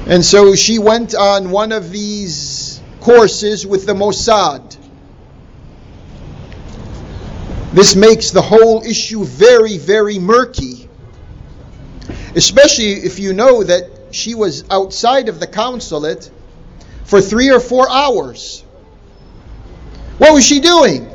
And 0.07 0.23
so 0.23 0.55
she 0.55 0.79
went 0.79 1.13
on 1.13 1.51
one 1.51 1.71
of 1.71 1.91
these 1.91 2.81
courses 3.01 3.65
with 3.65 3.85
the 3.85 3.93
Mossad. 3.93 4.77
This 7.73 7.95
makes 7.95 8.31
the 8.31 8.41
whole 8.41 8.83
issue 8.83 9.23
very, 9.25 9.77
very 9.77 10.19
murky. 10.19 10.89
Especially 12.35 12.93
if 12.93 13.19
you 13.19 13.33
know 13.33 13.63
that 13.63 13.89
she 14.11 14.35
was 14.35 14.63
outside 14.69 15.27
of 15.27 15.39
the 15.39 15.47
consulate 15.47 16.29
for 17.03 17.19
three 17.19 17.51
or 17.51 17.59
four 17.59 17.89
hours. 17.89 18.61
What 20.17 20.33
was 20.33 20.45
she 20.45 20.59
doing? 20.59 21.12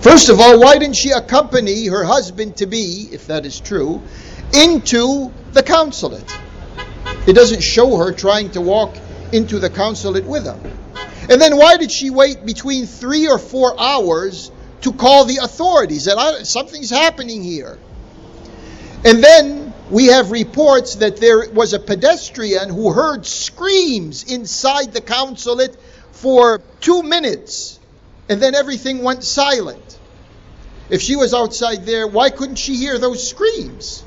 First 0.00 0.30
of 0.30 0.40
all, 0.40 0.58
why 0.58 0.78
didn't 0.78 0.96
she 0.96 1.10
accompany 1.10 1.86
her 1.86 2.04
husband 2.04 2.56
to 2.56 2.66
be, 2.66 3.10
if 3.12 3.26
that 3.26 3.44
is 3.44 3.60
true, 3.60 4.00
into 4.54 5.30
the 5.52 5.62
consulate? 5.62 6.24
It 7.26 7.34
doesn't 7.34 7.62
show 7.62 7.98
her 7.98 8.10
trying 8.10 8.50
to 8.52 8.62
walk 8.62 8.96
into 9.30 9.58
the 9.58 9.68
consulate 9.68 10.24
with 10.24 10.46
him. 10.46 10.58
And 11.28 11.38
then 11.38 11.54
why 11.58 11.76
did 11.76 11.92
she 11.92 12.08
wait 12.08 12.46
between 12.46 12.86
three 12.86 13.28
or 13.28 13.38
four 13.38 13.78
hours 13.78 14.50
to 14.80 14.92
call 14.92 15.26
the 15.26 15.36
authorities 15.42 16.06
that 16.06 16.46
something's 16.46 16.90
happening 16.90 17.42
here? 17.42 17.78
And 19.04 19.22
then 19.22 19.74
we 19.90 20.06
have 20.06 20.30
reports 20.30 20.94
that 20.96 21.18
there 21.18 21.50
was 21.50 21.74
a 21.74 21.78
pedestrian 21.78 22.70
who 22.70 22.90
heard 22.90 23.26
screams 23.26 24.32
inside 24.32 24.94
the 24.94 25.02
consulate 25.02 25.76
for 26.12 26.62
two 26.80 27.02
minutes 27.02 27.79
and 28.30 28.40
then 28.40 28.54
everything 28.54 29.02
went 29.02 29.24
silent. 29.24 29.98
If 30.88 31.02
she 31.02 31.16
was 31.16 31.34
outside 31.34 31.84
there, 31.84 32.06
why 32.06 32.30
couldn't 32.30 32.56
she 32.56 32.76
hear 32.76 32.96
those 32.96 33.28
screams? 33.28 34.04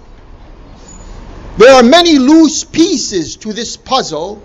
There 1.58 1.74
are 1.74 1.84
many 1.84 2.18
loose 2.18 2.64
pieces 2.64 3.36
to 3.38 3.52
this 3.52 3.76
puzzle 3.76 4.42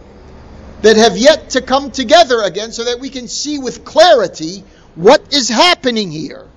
that 0.82 0.96
have 0.96 1.16
yet 1.16 1.50
to 1.50 1.62
come 1.62 1.92
together 1.92 2.42
again 2.42 2.72
so 2.72 2.84
that 2.84 2.98
we 2.98 3.08
can 3.08 3.28
see 3.28 3.60
with 3.60 3.84
clarity 3.84 4.64
what 4.96 5.32
is 5.32 5.48
happening 5.48 6.10
here. 6.10 6.48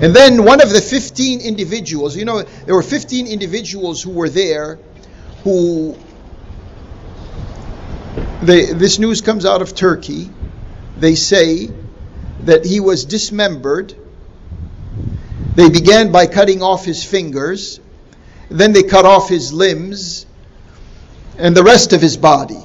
And 0.00 0.14
then 0.14 0.44
one 0.44 0.60
of 0.60 0.70
the 0.70 0.80
15 0.80 1.40
individuals, 1.40 2.16
you 2.16 2.24
know, 2.24 2.42
there 2.42 2.76
were 2.76 2.82
15 2.82 3.26
individuals 3.26 4.02
who 4.02 4.10
were 4.10 4.28
there 4.28 4.78
who, 5.46 5.96
they, 8.42 8.72
this 8.72 8.98
news 8.98 9.20
comes 9.20 9.46
out 9.46 9.62
of 9.62 9.76
Turkey. 9.76 10.28
They 10.98 11.14
say 11.14 11.70
that 12.40 12.64
he 12.64 12.80
was 12.80 13.04
dismembered. 13.04 13.94
They 15.54 15.70
began 15.70 16.10
by 16.10 16.26
cutting 16.26 16.62
off 16.62 16.84
his 16.84 17.04
fingers, 17.04 17.78
then 18.48 18.72
they 18.72 18.82
cut 18.82 19.04
off 19.04 19.28
his 19.28 19.52
limbs 19.52 20.26
and 21.38 21.56
the 21.56 21.62
rest 21.62 21.92
of 21.92 22.00
his 22.00 22.16
body. 22.16 22.64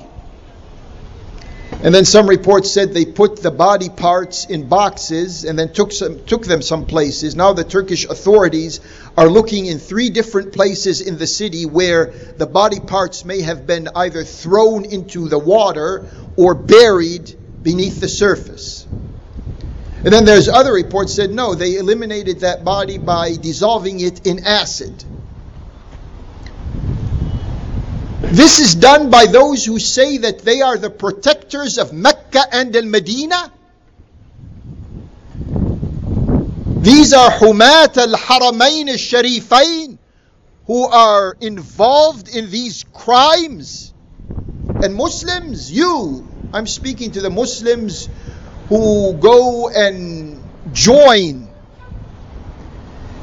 And 1.84 1.96
then 1.96 2.06
some 2.06 2.28
reports 2.28 2.72
said 2.72 2.94
they 2.94 3.06
put 3.06 3.42
the 3.42 3.50
body 3.50 3.90
parts 3.90 4.46
in 4.46 4.70
boxes 4.70 5.46
and 5.46 5.58
then 5.58 5.74
took 5.74 5.92
some 5.92 6.24
took 6.26 6.46
them 6.46 6.62
some 6.62 6.86
places. 6.86 7.36
Now 7.36 7.54
the 7.54 7.64
Turkish 7.64 8.06
authorities 8.06 8.82
are 9.18 9.28
looking 9.28 9.66
in 9.66 9.80
three 9.80 10.12
different 10.12 10.54
places 10.54 11.02
in 11.02 11.18
the 11.18 11.26
city 11.26 11.66
where 11.66 12.14
the 12.38 12.46
body 12.46 12.80
parts 12.80 13.26
may 13.26 13.42
have 13.42 13.66
been 13.66 13.90
either 13.96 14.24
thrown 14.24 14.86
into 14.86 15.28
the 15.28 15.40
water 15.40 16.06
or 16.38 16.54
buried 16.54 17.36
beneath 17.64 18.00
the 18.00 18.08
surface. 18.08 18.86
And 20.04 20.14
then 20.14 20.26
there's 20.26 20.50
other 20.50 20.74
reports 20.74 21.16
said 21.16 21.32
no, 21.32 21.56
they 21.56 21.78
eliminated 21.78 22.42
that 22.42 22.64
body 22.64 23.00
by 23.00 23.36
dissolving 23.38 24.02
it 24.02 24.28
in 24.28 24.46
acid. 24.46 25.04
This 28.22 28.60
is 28.60 28.76
done 28.76 29.10
by 29.10 29.26
those 29.26 29.66
who 29.66 29.80
say 29.80 30.18
that 30.20 30.40
they 30.40 30.62
are 30.62 30.78
the 30.78 30.90
protectors 30.90 31.78
of 31.78 31.92
Mecca 31.92 32.44
and 32.52 32.76
Al 32.76 32.86
Medina. 32.86 33.52
These 36.82 37.14
are 37.14 37.32
Humat 37.32 37.98
al 37.98 38.14
Haramain 38.14 38.90
al 38.90 38.96
Sharifain 38.96 39.98
who 40.68 40.84
are 40.86 41.36
involved 41.42 42.34
in 42.36 42.50
these 42.50 42.86
crimes. 42.94 43.94
And 44.68 44.96
Muslims, 44.96 45.72
you, 45.72 46.28
I'm 46.54 46.68
speaking 46.68 47.12
to 47.12 47.22
the 47.22 47.30
Muslims 47.30 48.08
who 48.70 49.14
go 49.14 49.70
and 49.70 50.42
join 50.72 51.50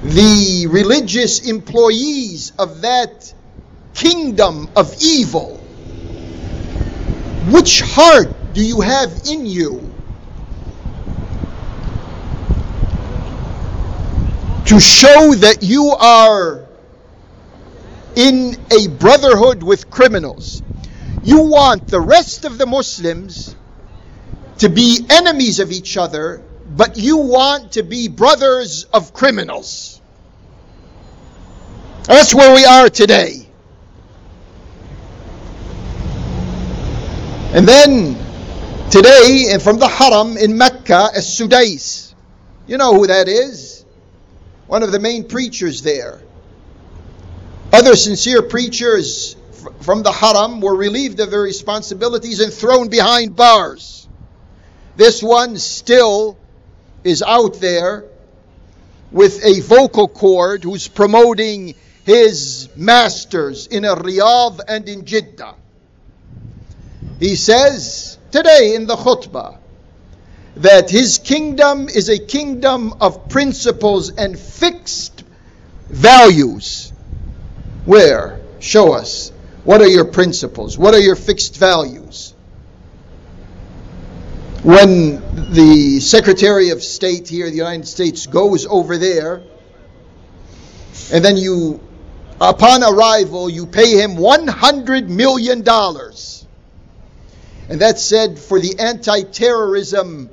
the 0.03 0.66
religious 0.68 1.49
employees 1.49 2.53
of 2.59 2.82
that 2.82 3.32
kingdom 3.99 4.68
of 4.76 4.94
evil. 5.03 5.57
Which 7.51 7.80
heart 7.80 8.55
do 8.55 8.64
you 8.64 8.80
have 8.80 9.11
in 9.26 9.44
you 9.44 9.92
to 14.66 14.78
show 14.78 15.34
that 15.34 15.59
you 15.62 15.96
are 15.99 16.66
in 18.14 18.57
a 18.70 18.88
brotherhood 18.88 19.64
with 19.64 19.90
criminals? 19.90 20.62
You 21.24 21.42
want 21.42 21.88
the 21.88 22.01
rest 22.01 22.44
of 22.44 22.57
the 22.57 22.66
Muslims 22.66 23.57
to 24.59 24.68
be 24.68 25.05
enemies 25.11 25.59
of 25.59 25.72
each 25.72 25.96
other, 25.96 26.42
but 26.76 26.96
you 26.96 27.16
want 27.16 27.72
to 27.72 27.82
be 27.82 28.07
brothers 28.07 28.84
of 28.92 29.12
criminals. 29.12 30.01
That's 32.05 32.32
where 32.32 32.55
we 32.55 32.64
are 32.64 32.88
today. 32.88 33.47
And 37.51 37.66
then 37.66 38.14
today, 38.90 39.57
from 39.59 39.78
the 39.78 39.88
Haram 39.88 40.36
in 40.36 40.59
Mecca, 40.59 41.09
as 41.14 41.26
Sudais. 41.26 42.12
You 42.66 42.76
know 42.76 42.92
who 42.92 43.07
that 43.07 43.26
is? 43.26 43.86
One 44.66 44.82
of 44.82 44.92
the 44.92 45.01
main 45.01 45.26
preachers 45.26 45.80
there. 45.80 46.20
Other 47.72 47.96
sincere 47.96 48.42
preachers 48.42 49.34
from 49.80 50.03
the 50.03 50.12
Haram 50.12 50.61
were 50.61 50.76
relieved 50.76 51.20
of 51.20 51.30
their 51.30 51.40
responsibilities 51.40 52.40
and 52.40 52.53
thrown 52.53 52.88
behind 52.88 53.34
bars. 53.34 54.07
This 54.96 55.22
one 55.22 55.57
still 55.57 56.36
is 57.03 57.22
out 57.22 57.61
there 57.61 58.05
with 59.11 59.42
a 59.42 59.61
vocal 59.62 60.07
cord 60.07 60.64
who's 60.64 60.86
promoting 60.86 61.74
his 62.05 62.68
masters 62.76 63.66
in 63.68 63.84
Riyadh 63.84 64.61
and 64.68 64.86
in 64.86 65.07
Jeddah. 65.07 65.55
He 67.19 67.35
says 67.35 68.19
today 68.31 68.75
in 68.75 68.87
the 68.87 68.97
khutbah 68.97 69.59
that 70.57 70.91
his 70.91 71.19
kingdom 71.19 71.89
is 71.89 72.09
a 72.09 72.19
kingdom 72.19 72.95
of 73.01 73.29
principles 73.29 74.11
and 74.11 74.39
fixed 74.39 75.25
values. 75.89 76.93
Where? 77.85 78.41
Show 78.61 78.93
us. 78.93 79.33
What 79.64 79.81
are 79.81 79.89
your 79.89 80.05
principles? 80.05 80.79
What 80.79 80.95
are 80.95 81.01
your 81.01 81.16
fixed 81.16 81.57
values? 81.57 82.35
When 84.62 85.53
the 85.53 86.01
Secretary 86.01 86.71
of 86.71 86.83
State 86.83 87.29
here, 87.29 87.49
the 87.49 87.57
United 87.57 87.87
States, 87.87 88.27
goes 88.27 88.66
over 88.66 88.99
there, 88.99 89.43
and 91.12 91.25
then 91.25 91.37
you, 91.37 91.81
upon 92.41 92.83
arrival, 92.83 93.49
you 93.49 93.66
pay 93.66 94.01
him 94.01 94.16
$100 94.16 95.09
million 95.09 95.62
and 97.69 97.81
that's 97.81 98.03
said 98.03 98.39
for 98.39 98.59
the 98.59 98.79
anti 98.79 99.23
terrorism 99.23 100.31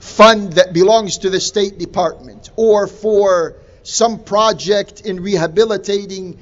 fund 0.00 0.54
that 0.54 0.72
belongs 0.72 1.18
to 1.18 1.30
the 1.30 1.40
State 1.40 1.78
Department 1.78 2.50
or 2.56 2.86
for 2.86 3.56
some 3.82 4.18
project 4.24 5.02
in 5.02 5.20
rehabilitating 5.20 6.38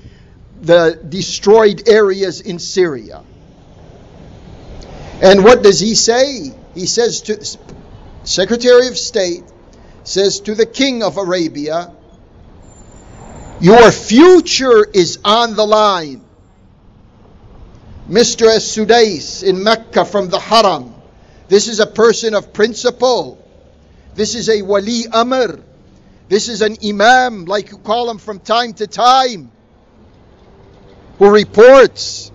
the 0.60 0.98
destroyed 1.08 1.88
areas 1.88 2.40
in 2.40 2.58
Syria. 2.58 3.22
And 5.22 5.44
what 5.44 5.62
does 5.62 5.78
he 5.78 5.94
say? 5.94 6.52
He 6.74 6.86
says 6.86 7.22
to 7.22 7.44
Secretary 8.24 8.88
of 8.88 8.96
State 8.96 9.44
says 10.04 10.40
to 10.40 10.54
the 10.54 10.66
king 10.66 11.02
of 11.02 11.16
Arabia, 11.16 11.92
your 13.60 13.90
future 13.90 14.84
is 14.84 15.18
on 15.24 15.54
the 15.54 15.66
line. 15.66 16.23
Mr. 18.08 18.46
As-Sudais 18.46 19.42
in 19.42 19.62
Mecca 19.62 20.04
from 20.04 20.28
the 20.28 20.38
Haram. 20.38 20.94
This 21.48 21.68
is 21.68 21.80
a 21.80 21.86
person 21.86 22.34
of 22.34 22.52
principle. 22.52 23.38
This 24.14 24.34
is 24.34 24.50
a 24.50 24.60
wali 24.62 25.04
amr. 25.10 25.60
This 26.28 26.48
is 26.48 26.60
an 26.60 26.76
imam, 26.84 27.46
like 27.46 27.70
you 27.70 27.78
call 27.78 28.10
him 28.10 28.18
from 28.18 28.40
time 28.40 28.74
to 28.74 28.86
time, 28.86 29.50
who 31.18 31.30
reports 31.30 32.30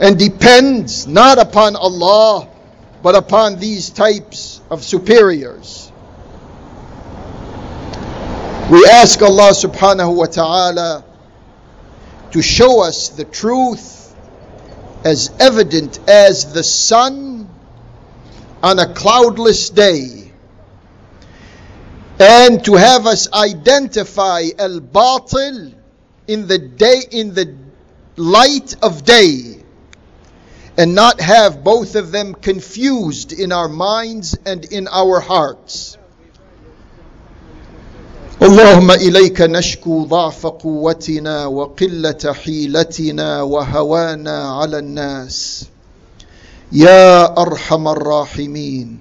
and 0.00 0.18
depends 0.18 1.06
not 1.06 1.38
upon 1.38 1.76
Allah, 1.76 2.48
but 3.02 3.14
upon 3.14 3.58
these 3.58 3.90
types 3.90 4.60
of 4.70 4.82
superiors. 4.82 5.90
We 8.70 8.86
ask 8.86 9.20
Allah 9.20 9.50
subhanahu 9.52 10.16
wa 10.16 10.26
ta'ala 10.26 11.04
to 12.30 12.42
show 12.42 12.82
us 12.82 13.10
the 13.10 13.24
truth 13.24 14.01
as 15.04 15.30
evident 15.40 15.98
as 16.08 16.52
the 16.52 16.62
sun 16.62 17.48
on 18.62 18.78
a 18.78 18.92
cloudless 18.94 19.70
day. 19.70 20.30
And 22.18 22.64
to 22.66 22.74
have 22.74 23.06
us 23.06 23.32
identify 23.32 24.44
al 24.58 24.80
batil 24.80 25.74
in 26.28 26.46
the 26.46 26.58
day 26.58 27.02
in 27.10 27.34
the 27.34 27.56
light 28.16 28.76
of 28.82 29.04
day 29.04 29.62
and 30.76 30.94
not 30.94 31.20
have 31.20 31.64
both 31.64 31.96
of 31.96 32.12
them 32.12 32.34
confused 32.34 33.32
in 33.32 33.52
our 33.52 33.68
minds 33.68 34.38
and 34.46 34.64
in 34.66 34.88
our 34.88 35.20
hearts 35.20 35.98
اللهم 38.42 38.90
إليك 38.90 39.40
نشكو 39.40 40.04
ضعف 40.04 40.46
قوتنا 40.46 41.46
وقلة 41.46 42.32
حيلتنا 42.32 43.42
وهوانا 43.42 44.42
على 44.42 44.78
الناس. 44.78 45.64
يا 46.72 47.42
أرحم 47.42 47.88
الراحمين 47.88 48.98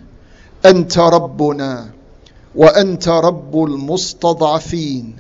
أنت 0.66 0.98
ربنا 0.98 1.90
وأنت 2.56 3.08
رب 3.08 3.64
المستضعفين. 3.64 5.16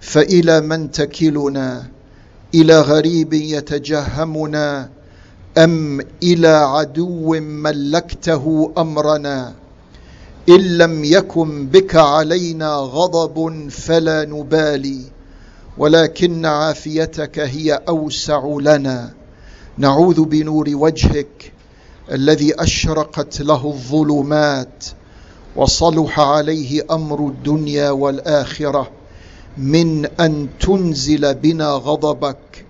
فإلى 0.00 0.60
من 0.60 0.90
تكلنا 0.90 1.86
إلى 2.54 2.80
غريب 2.80 3.32
يتجهمنا 3.32 4.88
أم 5.58 6.00
إلى 6.22 6.48
عدو 6.48 7.34
ملكته 7.40 8.72
أمرنا. 8.78 9.59
إن 10.48 10.78
لم 10.78 11.04
يكن 11.04 11.66
بك 11.66 11.96
علينا 11.96 12.74
غضب 12.76 13.68
فلا 13.70 14.24
نبالي 14.24 15.00
ولكن 15.78 16.46
عافيتك 16.46 17.38
هي 17.38 17.80
أوسع 17.88 18.56
لنا. 18.60 19.10
نعوذ 19.78 20.24
بنور 20.24 20.70
وجهك 20.72 21.52
الذي 22.12 22.62
أشرقت 22.62 23.40
له 23.40 23.66
الظلمات 23.66 24.84
وصلح 25.56 26.20
عليه 26.20 26.86
أمر 26.90 27.28
الدنيا 27.28 27.90
والآخرة. 27.90 28.90
من 29.56 30.06
أن 30.06 30.48
تنزل 30.60 31.34
بنا 31.34 31.70
غضبك 31.70 32.66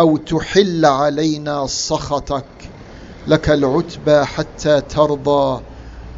أو 0.00 0.16
تحل 0.16 0.84
علينا 0.84 1.66
سخطك 1.66 2.70
لك 3.26 3.50
العتبى 3.50 4.24
حتى 4.24 4.80
ترضى. 4.80 5.60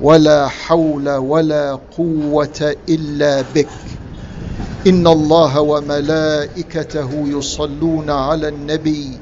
ولا 0.01 0.49
حول 0.49 1.09
ولا 1.09 1.79
قوة 1.97 2.77
إلا 2.89 3.45
بك. 3.55 3.69
إن 4.87 5.07
الله 5.07 5.61
وملائكته 5.61 7.11
يصلون 7.13 8.11
على 8.11 8.49
النبي. 8.49 9.19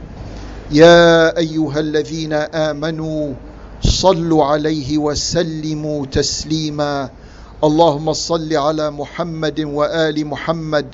يا 0.71 1.39
أيها 1.39 1.81
الذين 1.81 2.33
آمنوا 2.33 3.35
صلوا 3.83 4.45
عليه 4.45 4.99
وسلموا 4.99 6.07
تسليما. 6.07 7.11
اللهم 7.65 8.13
صل 8.13 8.57
على 8.57 8.91
محمد 8.91 9.61
وآل 9.61 10.27
محمد 10.27 10.87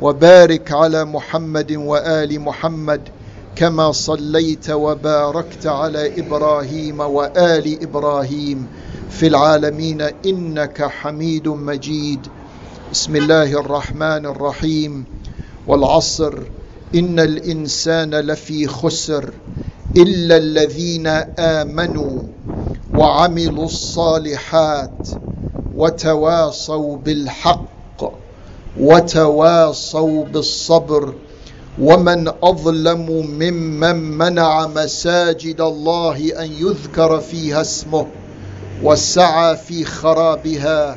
وبارك 0.00 0.72
على 0.72 1.04
محمد 1.04 1.72
وآل 1.72 2.40
محمد 2.40 3.00
كما 3.56 3.92
صليت 3.92 4.70
وباركت 4.70 5.66
على 5.66 6.20
إبراهيم 6.20 7.00
وآل 7.00 7.82
إبراهيم. 7.82 8.66
في 9.10 9.26
العالمين 9.26 10.00
إنك 10.00 10.82
حميد 10.82 11.48
مجيد. 11.48 12.26
بسم 12.92 13.16
الله 13.16 13.60
الرحمن 13.60 14.26
الرحيم. 14.26 15.04
والعصر 15.66 16.34
إن 16.94 17.20
الإنسان 17.20 18.14
لفي 18.14 18.66
خسر 18.66 19.30
إلا 19.96 20.36
الذين 20.36 21.06
آمنوا 21.38 22.22
وعملوا 22.96 23.64
الصالحات 23.64 25.08
وتواصوا 25.76 26.96
بالحق 26.96 28.12
وتواصوا 28.80 30.24
بالصبر. 30.24 31.14
ومن 31.80 32.28
أظلم 32.42 33.06
ممن 33.10 34.18
منع 34.18 34.66
مساجد 34.66 35.60
الله 35.60 36.44
أن 36.44 36.52
يذكر 36.52 37.20
فيها 37.20 37.60
اسمه. 37.60 38.06
وسعى 38.82 39.56
في 39.56 39.84
خرابها 39.84 40.96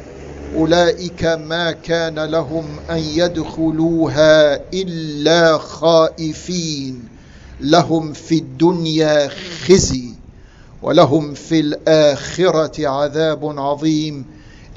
أولئك 0.56 1.26
ما 1.26 1.72
كان 1.72 2.20
لهم 2.20 2.66
أن 2.90 2.98
يدخلوها 2.98 4.56
إلا 4.74 5.58
خائفين. 5.58 7.08
لهم 7.62 8.14
في 8.14 8.36
الدنيا 8.36 9.30
خزي 9.68 10.10
ولهم 10.82 11.34
في 11.34 11.60
الآخرة 11.60 12.88
عذاب 12.88 13.60
عظيم. 13.60 14.26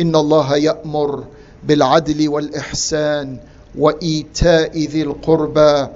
إن 0.01 0.17
الله 0.17 0.57
يأمر 0.57 1.25
بالعدل 1.65 2.29
والإحسان 2.29 3.37
وإيتاء 3.79 4.79
ذي 4.79 5.03
القربى 5.03 5.87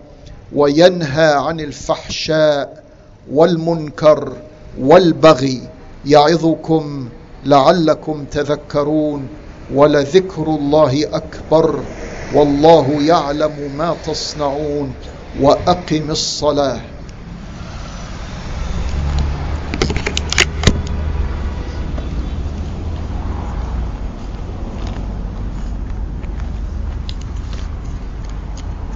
وينهى 0.54 1.32
عن 1.32 1.60
الفحشاء 1.60 2.84
والمنكر 3.32 4.32
والبغي. 4.80 5.75
يعظكم 6.06 7.08
لعلكم 7.44 8.24
تذكرون 8.24 9.28
ولذكر 9.74 10.42
الله 10.42 11.04
أكبر 11.12 11.80
والله 12.34 13.02
يعلم 13.02 13.74
ما 13.78 13.96
تصنعون 14.06 14.92
وأقم 15.40 16.10
الصلاة. 16.10 16.80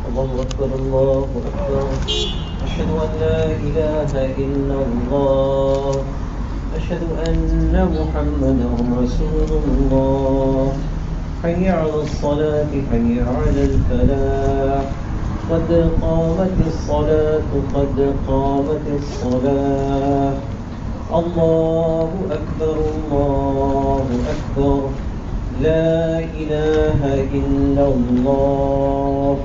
الله 0.08 0.42
أكبر 0.42 0.74
الله 0.74 1.28
أكبر. 1.46 1.88
أشهد 2.64 2.90
أن 2.90 3.10
لا 3.20 3.44
إله 3.46 4.12
إلا 4.38 4.74
الله. 4.74 6.04
أشهد 6.80 7.28
أن 7.28 7.88
محمدا 7.98 8.68
رسول 9.02 9.62
الله. 9.64 10.72
حي 11.42 11.68
على 11.68 11.94
الصلاة 11.94 12.66
حي 12.90 13.20
على 13.20 13.64
الفلاح. 13.64 14.84
قد 15.50 15.90
قامت 16.02 16.52
الصلاة 16.66 17.50
قد 17.74 18.14
قامت 18.28 18.80
الصلاة. 18.98 20.32
الله 21.14 22.10
أكبر 22.30 22.76
الله 22.94 24.06
أكبر. 24.30 24.80
لا 25.62 26.18
إله 26.18 27.00
إلا 27.34 27.84
الله. 27.88 29.36